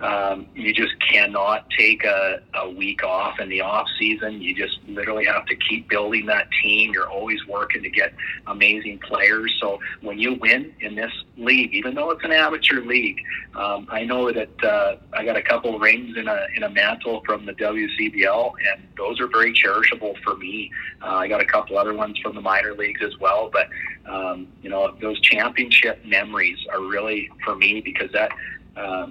Um, 0.00 0.46
you 0.54 0.74
just 0.74 0.92
cannot 1.00 1.70
take 1.70 2.04
a, 2.04 2.40
a 2.54 2.70
week 2.70 3.02
off 3.02 3.40
in 3.40 3.48
the 3.48 3.62
off 3.62 3.88
season. 3.98 4.42
You 4.42 4.54
just 4.54 4.78
literally 4.86 5.24
have 5.24 5.46
to 5.46 5.56
keep 5.56 5.88
building 5.88 6.26
that 6.26 6.48
team. 6.62 6.92
You're 6.92 7.08
always 7.08 7.38
working 7.46 7.82
to 7.82 7.88
get 7.88 8.12
amazing 8.46 8.98
players. 8.98 9.56
So 9.58 9.80
when 10.02 10.18
you 10.18 10.34
win 10.34 10.74
in 10.80 10.96
this 10.96 11.12
league, 11.38 11.72
even 11.72 11.94
though 11.94 12.10
it's 12.10 12.22
an 12.24 12.32
amateur 12.32 12.82
league, 12.82 13.22
um, 13.54 13.86
I 13.90 14.04
know 14.04 14.30
that 14.32 14.64
uh, 14.64 14.96
I 15.14 15.24
got 15.24 15.36
a 15.38 15.42
couple 15.42 15.78
rings 15.78 16.16
in 16.16 16.28
a 16.28 16.46
in 16.54 16.62
a 16.62 16.68
mantle 16.68 17.22
from 17.24 17.46
the 17.46 17.52
WCBL, 17.54 18.52
and 18.70 18.86
those 18.98 19.18
are 19.18 19.28
very 19.28 19.54
cherishable 19.54 20.14
for 20.22 20.36
me. 20.36 20.70
Uh, 21.02 21.14
I 21.14 21.28
got 21.28 21.40
a 21.40 21.46
couple 21.46 21.78
other 21.78 21.94
ones 21.94 22.18
from 22.18 22.34
the 22.34 22.42
minor 22.42 22.74
leagues 22.74 23.00
as 23.02 23.16
well, 23.18 23.50
but 23.50 23.70
um, 24.06 24.46
you 24.62 24.68
know 24.68 24.94
those 25.00 25.18
championship 25.20 26.04
memories 26.04 26.58
are 26.70 26.82
really 26.82 27.30
for 27.44 27.56
me 27.56 27.80
because 27.80 28.12
that. 28.12 28.30
Uh, 28.76 29.08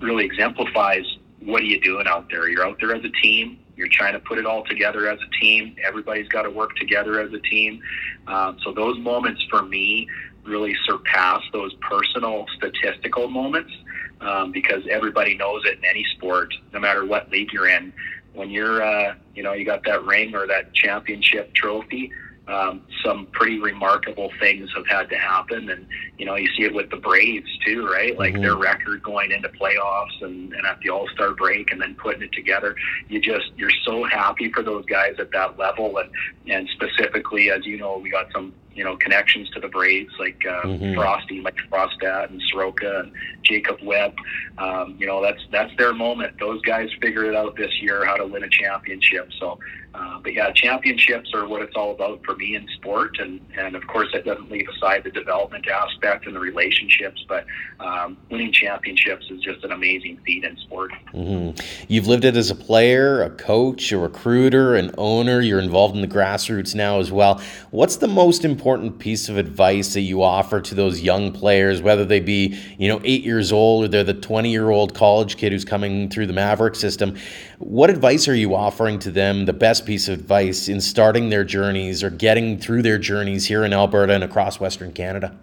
really 0.00 0.24
exemplifies 0.24 1.04
what 1.40 1.62
are 1.62 1.66
you 1.66 1.80
doing 1.80 2.06
out 2.06 2.28
there. 2.30 2.48
You're 2.48 2.66
out 2.66 2.78
there 2.80 2.94
as 2.94 3.04
a 3.04 3.10
team. 3.22 3.58
You're 3.76 3.88
trying 3.90 4.14
to 4.14 4.20
put 4.20 4.38
it 4.38 4.46
all 4.46 4.64
together 4.64 5.08
as 5.08 5.18
a 5.20 5.40
team. 5.40 5.76
Everybody's 5.84 6.28
got 6.28 6.42
to 6.42 6.50
work 6.50 6.74
together 6.76 7.20
as 7.20 7.32
a 7.32 7.38
team. 7.40 7.82
Um, 8.26 8.58
so 8.64 8.72
those 8.72 8.98
moments 8.98 9.44
for 9.50 9.62
me 9.62 10.08
really 10.44 10.74
surpass 10.86 11.42
those 11.52 11.74
personal 11.74 12.46
statistical 12.56 13.28
moments 13.28 13.72
um, 14.20 14.52
because 14.52 14.82
everybody 14.90 15.36
knows 15.36 15.62
it 15.66 15.78
in 15.78 15.84
any 15.84 16.04
sport, 16.16 16.54
no 16.72 16.80
matter 16.80 17.04
what 17.04 17.30
league 17.30 17.52
you're 17.52 17.68
in. 17.68 17.92
When 18.32 18.50
you're, 18.50 18.82
uh, 18.82 19.14
you 19.34 19.42
know, 19.42 19.52
you 19.52 19.64
got 19.64 19.84
that 19.84 20.04
ring 20.04 20.34
or 20.34 20.46
that 20.46 20.72
championship 20.74 21.54
trophy, 21.54 22.12
um, 22.48 22.82
some 23.04 23.26
pretty 23.32 23.58
remarkable 23.58 24.30
things 24.38 24.70
have 24.76 24.86
had 24.86 25.10
to 25.10 25.16
happen. 25.16 25.68
And, 25.68 25.86
you 26.18 26.26
know, 26.26 26.36
you 26.36 26.48
see 26.56 26.64
it 26.64 26.74
with 26.74 26.90
the 26.90 26.96
Braves 26.96 27.50
too, 27.64 27.86
right? 27.86 28.16
Like 28.16 28.34
mm-hmm. 28.34 28.42
their 28.42 28.56
record 28.56 29.02
going 29.02 29.32
into 29.32 29.48
playoffs 29.48 30.22
and, 30.22 30.52
and 30.52 30.66
at 30.66 30.78
the 30.80 30.90
All 30.90 31.08
Star 31.08 31.34
break 31.34 31.72
and 31.72 31.80
then 31.80 31.94
putting 31.96 32.22
it 32.22 32.32
together. 32.32 32.76
You 33.08 33.20
just, 33.20 33.50
you're 33.56 33.70
so 33.84 34.04
happy 34.04 34.52
for 34.52 34.62
those 34.62 34.84
guys 34.86 35.14
at 35.18 35.32
that 35.32 35.58
level. 35.58 35.98
And, 35.98 36.10
and 36.46 36.68
specifically, 36.70 37.50
as 37.50 37.66
you 37.66 37.78
know, 37.78 37.98
we 37.98 38.10
got 38.10 38.30
some 38.32 38.52
you 38.76 38.84
know 38.84 38.96
connections 38.96 39.48
to 39.50 39.60
the 39.60 39.68
Braves 39.68 40.12
like 40.18 40.40
uh, 40.46 40.62
mm-hmm. 40.62 40.94
Frosty, 40.94 41.40
Mike 41.40 41.56
Frostat, 41.70 42.30
and 42.30 42.42
Soroka 42.50 43.00
and 43.00 43.12
Jacob 43.42 43.78
Webb. 43.82 44.14
Um, 44.58 44.96
you 44.98 45.06
know 45.06 45.22
that's 45.22 45.40
that's 45.50 45.74
their 45.78 45.94
moment. 45.94 46.38
Those 46.38 46.60
guys 46.62 46.88
figured 47.00 47.26
it 47.26 47.34
out 47.34 47.56
this 47.56 47.72
year 47.80 48.04
how 48.04 48.16
to 48.16 48.26
win 48.26 48.44
a 48.44 48.48
championship. 48.48 49.30
So, 49.40 49.58
uh, 49.94 50.18
but 50.22 50.34
yeah, 50.34 50.52
championships 50.52 51.32
are 51.34 51.48
what 51.48 51.62
it's 51.62 51.74
all 51.74 51.92
about 51.92 52.22
for 52.24 52.36
me 52.36 52.54
in 52.54 52.68
sport, 52.76 53.18
and 53.18 53.40
and 53.58 53.74
of 53.74 53.86
course 53.86 54.08
that 54.12 54.24
doesn't 54.26 54.50
leave 54.50 54.68
aside 54.76 55.04
the 55.04 55.10
development 55.10 55.66
aspect 55.68 56.26
and 56.26 56.36
the 56.36 56.40
relationships. 56.40 57.24
But 57.26 57.46
um, 57.80 58.18
winning 58.30 58.52
championships 58.52 59.26
is 59.30 59.40
just 59.40 59.64
an 59.64 59.72
amazing 59.72 60.18
feat 60.26 60.44
in 60.44 60.56
sport. 60.58 60.92
Mm-hmm. 61.14 61.60
You've 61.88 62.06
lived 62.06 62.24
it 62.24 62.36
as 62.36 62.50
a 62.50 62.54
player, 62.54 63.22
a 63.22 63.30
coach, 63.30 63.90
a 63.92 63.98
recruiter, 63.98 64.74
an 64.74 64.94
owner. 64.98 65.40
You're 65.40 65.60
involved 65.60 65.94
in 65.94 66.02
the 66.02 66.08
grassroots 66.08 66.74
now 66.74 67.00
as 67.00 67.10
well. 67.10 67.40
What's 67.70 67.96
the 67.96 68.08
most 68.08 68.44
important 68.44 68.65
important 68.66 68.98
piece 68.98 69.28
of 69.28 69.36
advice 69.36 69.94
that 69.94 70.00
you 70.00 70.24
offer 70.24 70.60
to 70.60 70.74
those 70.74 71.00
young 71.00 71.30
players, 71.30 71.80
whether 71.80 72.04
they 72.04 72.18
be, 72.18 72.58
you 72.78 72.88
know, 72.88 73.00
eight 73.04 73.22
years 73.22 73.52
old 73.52 73.84
or 73.84 73.88
they're 73.88 74.02
the 74.02 74.12
20 74.12 74.50
year 74.50 74.70
old 74.70 74.92
college 74.92 75.36
kid 75.36 75.52
who's 75.52 75.64
coming 75.64 76.10
through 76.10 76.26
the 76.26 76.32
Maverick 76.32 76.74
system? 76.74 77.16
What 77.60 77.90
advice 77.90 78.26
are 78.26 78.34
you 78.34 78.56
offering 78.56 78.98
to 78.98 79.12
them, 79.12 79.44
the 79.44 79.52
best 79.52 79.86
piece 79.86 80.08
of 80.08 80.18
advice 80.18 80.66
in 80.66 80.80
starting 80.80 81.28
their 81.28 81.44
journeys 81.44 82.02
or 82.02 82.10
getting 82.10 82.58
through 82.58 82.82
their 82.82 82.98
journeys 82.98 83.46
here 83.46 83.64
in 83.64 83.72
Alberta 83.72 84.14
and 84.14 84.24
across 84.24 84.58
Western 84.58 84.92
Canada? 84.92 85.38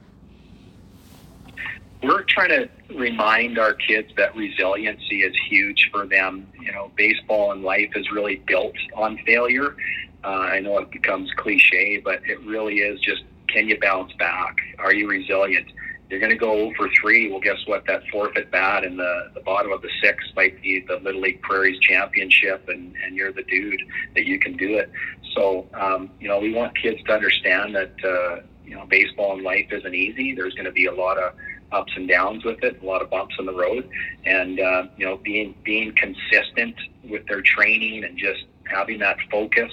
We're 2.01 2.23
trying 2.23 2.49
to 2.49 2.69
remind 2.93 3.57
our 3.57 3.73
kids 3.73 4.09
that 4.17 4.35
resiliency 4.35 5.21
is 5.21 5.33
huge 5.49 5.89
for 5.93 6.05
them. 6.05 6.45
You 6.59 6.73
know, 6.73 6.91
baseball 6.97 7.53
and 7.53 7.63
life 7.63 7.91
is 7.95 8.11
really 8.11 8.43
built 8.45 8.75
on 8.95 9.17
failure 9.25 9.77
uh, 10.23 10.27
I 10.27 10.59
know 10.59 10.77
it 10.79 10.91
becomes 10.91 11.29
cliche, 11.37 12.01
but 12.03 12.21
it 12.25 12.39
really 12.41 12.79
is 12.79 12.99
just 12.99 13.23
can 13.47 13.67
you 13.67 13.77
bounce 13.79 14.11
back? 14.13 14.57
Are 14.79 14.93
you 14.93 15.07
resilient? 15.07 15.67
You're 16.09 16.19
going 16.19 16.31
to 16.31 16.37
go 16.37 16.71
for 16.75 16.89
three. 16.99 17.29
Well, 17.29 17.39
guess 17.39 17.57
what? 17.65 17.85
That 17.87 18.01
forfeit 18.11 18.51
bat 18.51 18.83
in 18.83 18.97
the, 18.97 19.31
the 19.33 19.41
bottom 19.41 19.71
of 19.71 19.81
the 19.81 19.89
sixth 20.01 20.27
might 20.35 20.61
be 20.61 20.83
the 20.87 20.97
Little 20.97 21.21
League 21.21 21.41
Prairies 21.41 21.79
Championship, 21.79 22.67
and, 22.67 22.95
and 23.03 23.15
you're 23.15 23.31
the 23.31 23.43
dude 23.43 23.81
that 24.15 24.25
you 24.25 24.39
can 24.39 24.57
do 24.57 24.77
it. 24.77 24.91
So, 25.35 25.67
um, 25.73 26.11
you 26.19 26.27
know, 26.27 26.39
we 26.39 26.53
want 26.53 26.77
kids 26.77 27.01
to 27.05 27.13
understand 27.13 27.75
that, 27.75 27.93
uh, 28.03 28.41
you 28.65 28.75
know, 28.75 28.85
baseball 28.85 29.33
and 29.33 29.43
life 29.43 29.67
isn't 29.71 29.95
easy. 29.95 30.35
There's 30.35 30.53
going 30.53 30.65
to 30.65 30.71
be 30.71 30.85
a 30.85 30.93
lot 30.93 31.17
of 31.17 31.33
ups 31.71 31.91
and 31.95 32.07
downs 32.07 32.45
with 32.45 32.63
it, 32.63 32.81
a 32.81 32.85
lot 32.85 33.01
of 33.01 33.09
bumps 33.09 33.35
in 33.39 33.45
the 33.45 33.53
road, 33.53 33.89
and 34.25 34.59
uh, 34.59 34.83
you 34.97 35.05
know, 35.05 35.17
being 35.17 35.55
being 35.63 35.93
consistent 35.95 36.75
with 37.03 37.25
their 37.27 37.41
training 37.41 38.03
and 38.03 38.17
just 38.17 38.45
having 38.65 38.99
that 38.99 39.17
focus 39.31 39.71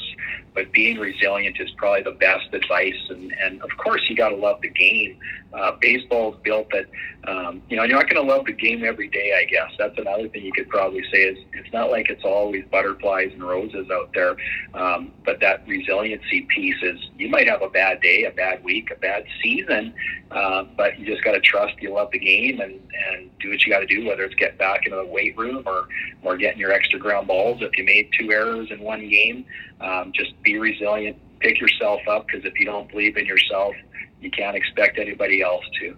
but 0.54 0.72
being 0.72 0.98
resilient 0.98 1.56
is 1.60 1.70
probably 1.76 2.02
the 2.02 2.18
best 2.18 2.52
advice. 2.52 2.94
And, 3.08 3.32
and 3.42 3.62
of 3.62 3.70
course, 3.76 4.02
you 4.08 4.16
got 4.16 4.30
to 4.30 4.36
love 4.36 4.60
the 4.62 4.70
game. 4.70 5.16
Uh, 5.52 5.72
baseball 5.80 6.32
is 6.32 6.40
built 6.44 6.68
that, 6.70 6.86
um, 7.26 7.60
you 7.68 7.76
know, 7.76 7.82
you're 7.82 7.96
not 7.96 8.08
going 8.08 8.24
to 8.24 8.32
love 8.32 8.46
the 8.46 8.52
game 8.52 8.84
every 8.84 9.08
day, 9.08 9.34
I 9.36 9.44
guess. 9.44 9.70
That's 9.78 9.98
another 9.98 10.28
thing 10.28 10.44
you 10.44 10.52
could 10.52 10.68
probably 10.68 11.02
say 11.12 11.24
is 11.24 11.38
it's 11.52 11.72
not 11.72 11.90
like 11.90 12.08
it's 12.08 12.22
always 12.24 12.64
butterflies 12.70 13.32
and 13.32 13.42
roses 13.42 13.90
out 13.90 14.10
there. 14.14 14.36
Um, 14.74 15.10
but 15.24 15.40
that 15.40 15.66
resiliency 15.66 16.42
piece 16.42 16.80
is 16.82 17.00
you 17.18 17.28
might 17.28 17.48
have 17.48 17.62
a 17.62 17.68
bad 17.68 18.00
day, 18.00 18.24
a 18.24 18.30
bad 18.30 18.62
week, 18.62 18.90
a 18.90 18.98
bad 19.00 19.24
season, 19.42 19.92
uh, 20.30 20.64
but 20.76 20.98
you 20.98 21.06
just 21.06 21.24
got 21.24 21.32
to 21.32 21.40
trust 21.40 21.74
you 21.80 21.92
love 21.92 22.10
the 22.12 22.18
game 22.18 22.60
and, 22.60 22.74
and 23.08 23.30
do 23.40 23.50
what 23.50 23.64
you 23.64 23.72
got 23.72 23.80
to 23.80 23.86
do, 23.86 24.06
whether 24.06 24.22
it's 24.22 24.34
get 24.36 24.56
back 24.56 24.86
into 24.86 24.96
the 24.96 25.06
weight 25.06 25.36
room 25.36 25.64
or, 25.66 25.88
or 26.22 26.36
getting 26.36 26.60
your 26.60 26.72
extra 26.72 26.98
ground 26.98 27.26
balls. 27.26 27.60
If 27.60 27.76
you 27.76 27.84
made 27.84 28.08
two 28.18 28.30
errors 28.30 28.68
in 28.70 28.80
one 28.80 29.08
game, 29.08 29.44
um, 29.80 30.12
just 30.14 30.40
be 30.42 30.58
resilient, 30.58 31.16
pick 31.40 31.60
yourself 31.60 32.00
up 32.08 32.26
because 32.26 32.44
if 32.44 32.58
you 32.60 32.66
don't 32.66 32.88
believe 32.88 33.16
in 33.16 33.26
yourself, 33.26 33.74
you 34.20 34.30
can't 34.30 34.56
expect 34.56 34.98
anybody 34.98 35.42
else 35.42 35.64
to. 35.80 35.96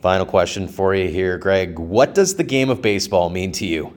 Final 0.00 0.26
question 0.26 0.66
for 0.66 0.94
you 0.94 1.08
here, 1.08 1.38
Greg. 1.38 1.78
What 1.78 2.14
does 2.14 2.34
the 2.34 2.44
game 2.44 2.70
of 2.70 2.82
baseball 2.82 3.30
mean 3.30 3.52
to 3.52 3.66
you? 3.66 3.96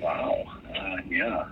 Wow. 0.00 0.44
Uh, 0.74 0.96
yeah. 1.06 1.46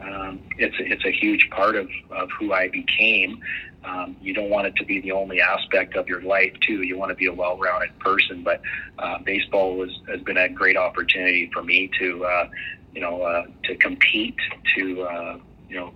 Um, 0.00 0.40
it's 0.58 0.78
a, 0.80 0.92
it's 0.92 1.04
a 1.04 1.12
huge 1.12 1.48
part 1.50 1.76
of, 1.76 1.88
of 2.10 2.28
who 2.38 2.52
I 2.52 2.68
became. 2.68 3.40
Um, 3.84 4.16
you 4.20 4.32
don't 4.34 4.50
want 4.50 4.66
it 4.66 4.74
to 4.76 4.84
be 4.84 5.00
the 5.00 5.12
only 5.12 5.40
aspect 5.40 5.94
of 5.94 6.08
your 6.08 6.22
life 6.22 6.52
too. 6.66 6.82
You 6.82 6.96
want 6.98 7.10
to 7.10 7.14
be 7.14 7.26
a 7.26 7.32
well-rounded 7.32 7.98
person. 8.00 8.42
But 8.42 8.62
uh, 8.98 9.18
baseball 9.18 9.76
was, 9.76 9.90
has 10.08 10.20
been 10.22 10.38
a 10.38 10.48
great 10.48 10.76
opportunity 10.76 11.50
for 11.52 11.62
me 11.62 11.90
to, 12.00 12.24
uh, 12.24 12.48
you 12.94 13.00
know, 13.00 13.22
uh, 13.22 13.44
to 13.64 13.76
compete, 13.76 14.36
to 14.76 15.02
uh, 15.02 15.38
you 15.68 15.76
know, 15.76 15.92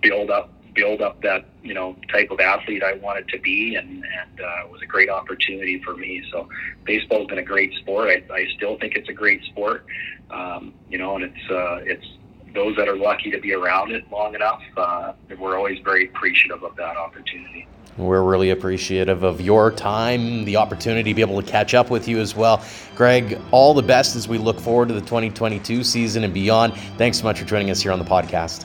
build 0.00 0.30
up 0.30 0.52
build 0.74 1.02
up 1.02 1.20
that 1.22 1.44
you 1.62 1.74
know 1.74 1.96
type 2.10 2.30
of 2.30 2.40
athlete 2.40 2.82
I 2.82 2.94
wanted 2.94 3.28
to 3.28 3.38
be, 3.38 3.76
and 3.76 3.88
and 3.88 4.40
uh, 4.40 4.64
it 4.64 4.70
was 4.70 4.82
a 4.82 4.86
great 4.86 5.08
opportunity 5.08 5.82
for 5.82 5.96
me. 5.96 6.22
So 6.30 6.48
baseball's 6.84 7.28
been 7.28 7.38
a 7.38 7.44
great 7.44 7.72
sport. 7.80 8.08
I, 8.08 8.34
I 8.34 8.46
still 8.56 8.78
think 8.78 8.94
it's 8.94 9.08
a 9.08 9.12
great 9.12 9.42
sport. 9.44 9.86
Um, 10.30 10.74
you 10.88 10.98
know, 10.98 11.16
and 11.16 11.24
it's 11.24 11.50
uh, 11.50 11.80
it's 11.84 12.06
those 12.54 12.76
that 12.76 12.88
are 12.88 12.96
lucky 12.96 13.30
to 13.30 13.40
be 13.40 13.52
around 13.52 13.92
it 13.92 14.10
long 14.10 14.34
enough. 14.34 14.62
Uh, 14.76 15.12
we're 15.38 15.56
always 15.56 15.78
very 15.80 16.08
appreciative 16.08 16.62
of 16.62 16.76
that 16.76 16.96
opportunity. 16.96 17.66
We're 17.98 18.22
really 18.22 18.50
appreciative 18.50 19.22
of 19.22 19.42
your 19.42 19.70
time, 19.70 20.46
the 20.46 20.56
opportunity 20.56 21.10
to 21.10 21.14
be 21.14 21.20
able 21.20 21.42
to 21.42 21.46
catch 21.46 21.74
up 21.74 21.90
with 21.90 22.08
you 22.08 22.20
as 22.20 22.34
well. 22.34 22.64
Greg, 22.94 23.38
all 23.50 23.74
the 23.74 23.82
best 23.82 24.16
as 24.16 24.26
we 24.26 24.38
look 24.38 24.58
forward 24.58 24.88
to 24.88 24.94
the 24.94 25.00
2022 25.00 25.84
season 25.84 26.24
and 26.24 26.32
beyond. 26.32 26.74
Thanks 26.96 27.18
so 27.18 27.24
much 27.24 27.40
for 27.40 27.44
joining 27.44 27.70
us 27.70 27.82
here 27.82 27.92
on 27.92 27.98
the 27.98 28.04
podcast. 28.04 28.64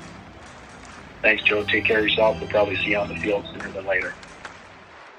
Thanks, 1.28 1.44
Joe. 1.44 1.62
Take 1.66 1.84
care 1.84 1.98
of 1.98 2.06
yourself. 2.06 2.40
We'll 2.40 2.50
probably 2.50 2.78
see 2.78 2.92
you 2.92 2.98
on 2.98 3.10
the 3.10 3.18
field 3.18 3.46
sooner 3.52 3.70
than 3.72 3.86
later. 3.86 4.13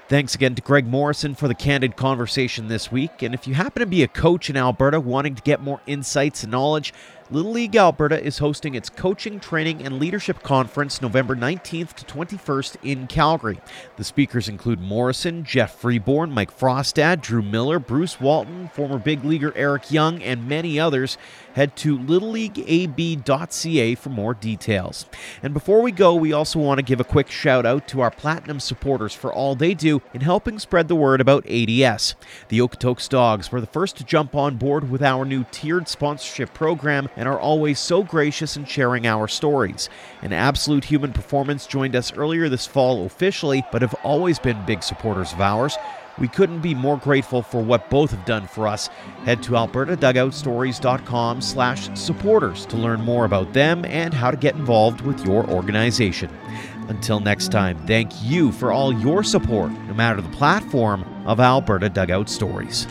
Thanks 0.07 0.33
again 0.33 0.55
to 0.55 0.61
Greg 0.63 0.87
Morrison 0.87 1.35
for 1.35 1.47
the 1.47 1.53
candid 1.53 1.95
conversation 1.95 2.67
this 2.67 2.91
week. 2.91 3.21
And 3.21 3.35
if 3.35 3.45
you 3.47 3.53
happen 3.53 3.81
to 3.81 3.85
be 3.85 4.01
a 4.01 4.07
coach 4.07 4.49
in 4.49 4.57
Alberta 4.57 4.99
wanting 4.99 5.35
to 5.35 5.41
get 5.43 5.61
more 5.61 5.81
insights 5.85 6.41
and 6.41 6.51
knowledge, 6.51 6.95
Little 7.31 7.51
League 7.51 7.75
Alberta 7.75 8.19
is 8.19 8.39
hosting 8.39 8.73
its 8.73 8.89
Coaching, 8.89 9.39
Training, 9.39 9.85
and 9.85 9.99
Leadership 9.99 10.41
Conference 10.41 10.99
November 10.99 11.35
19th 11.35 11.93
to 11.93 12.05
21st 12.05 12.77
in 12.81 13.05
Calgary. 13.05 13.59
The 13.97 14.03
speakers 14.03 14.49
include 14.49 14.81
Morrison, 14.81 15.43
Jeff 15.43 15.75
Freeborn, 15.75 16.31
Mike 16.31 16.57
Frostad, 16.57 17.21
Drew 17.21 17.43
Miller, 17.43 17.77
Bruce 17.77 18.19
Walton, 18.19 18.69
former 18.69 18.97
big 18.97 19.23
leaguer 19.23 19.53
Eric 19.55 19.91
Young, 19.91 20.23
and 20.23 20.47
many 20.47 20.79
others. 20.79 21.19
Head 21.53 21.75
to 21.77 21.99
littleleagueab.ca 21.99 23.95
for 23.95 24.09
more 24.09 24.33
details. 24.33 25.05
And 25.43 25.53
before 25.53 25.83
we 25.83 25.91
go, 25.91 26.15
we 26.15 26.33
also 26.33 26.57
want 26.57 26.79
to 26.79 26.83
give 26.83 26.99
a 26.99 27.03
quick 27.03 27.29
shout 27.29 27.63
out 27.63 27.87
to 27.89 28.01
our 28.01 28.09
Platinum 28.09 28.59
supporters 28.59 29.13
for 29.13 29.31
all 29.31 29.53
they 29.53 29.75
do 29.75 30.01
in 30.15 30.21
helping 30.21 30.57
spread 30.57 30.87
the 30.87 30.95
word 30.95 31.21
about 31.21 31.45
ADS. 31.45 32.15
The 32.47 32.59
Okotoks 32.59 33.07
Dawgs 33.07 33.51
were 33.51 33.61
the 33.61 33.67
first 33.67 33.97
to 33.97 34.03
jump 34.03 34.33
on 34.33 34.57
board 34.57 34.89
with 34.89 35.03
our 35.03 35.25
new 35.25 35.45
tiered 35.51 35.87
sponsorship 35.87 36.55
program 36.55 37.07
and 37.19 37.27
are 37.27 37.39
always 37.39 37.77
so 37.77 38.01
gracious 38.01 38.55
in 38.55 38.63
sharing 38.63 39.05
our 39.05 39.27
stories. 39.27 39.89
An 40.21 40.31
Absolute 40.31 40.85
Human 40.85 41.11
Performance 41.11 41.67
joined 41.67 41.93
us 41.93 42.13
earlier 42.13 42.47
this 42.47 42.65
fall 42.65 43.05
officially, 43.05 43.61
but 43.73 43.81
have 43.81 43.93
always 44.03 44.39
been 44.39 44.65
big 44.65 44.81
supporters 44.81 45.33
of 45.33 45.41
ours. 45.41 45.77
We 46.17 46.29
couldn't 46.29 46.61
be 46.61 46.73
more 46.73 46.97
grateful 46.97 47.41
for 47.41 47.61
what 47.61 47.89
both 47.89 48.11
have 48.11 48.25
done 48.25 48.47
for 48.47 48.67
us. 48.67 48.87
Head 49.25 49.43
to 49.43 49.51
albertadugoutstories.com 49.51 51.41
slash 51.41 51.89
supporters 51.93 52.65
to 52.67 52.77
learn 52.77 53.01
more 53.01 53.25
about 53.25 53.51
them 53.51 53.83
and 53.85 54.13
how 54.13 54.31
to 54.31 54.37
get 54.37 54.55
involved 54.55 55.01
with 55.01 55.25
your 55.25 55.45
organization. 55.49 56.29
Until 56.87 57.19
next 57.19 57.51
time, 57.51 57.77
thank 57.85 58.11
you 58.23 58.51
for 58.53 58.71
all 58.71 58.93
your 58.93 59.23
support, 59.23 59.71
no 59.71 59.93
matter 59.93 60.21
the 60.21 60.29
platform, 60.29 61.05
of 61.25 61.41
Alberta 61.41 61.89
Dugout 61.89 62.29
Stories. 62.29 62.87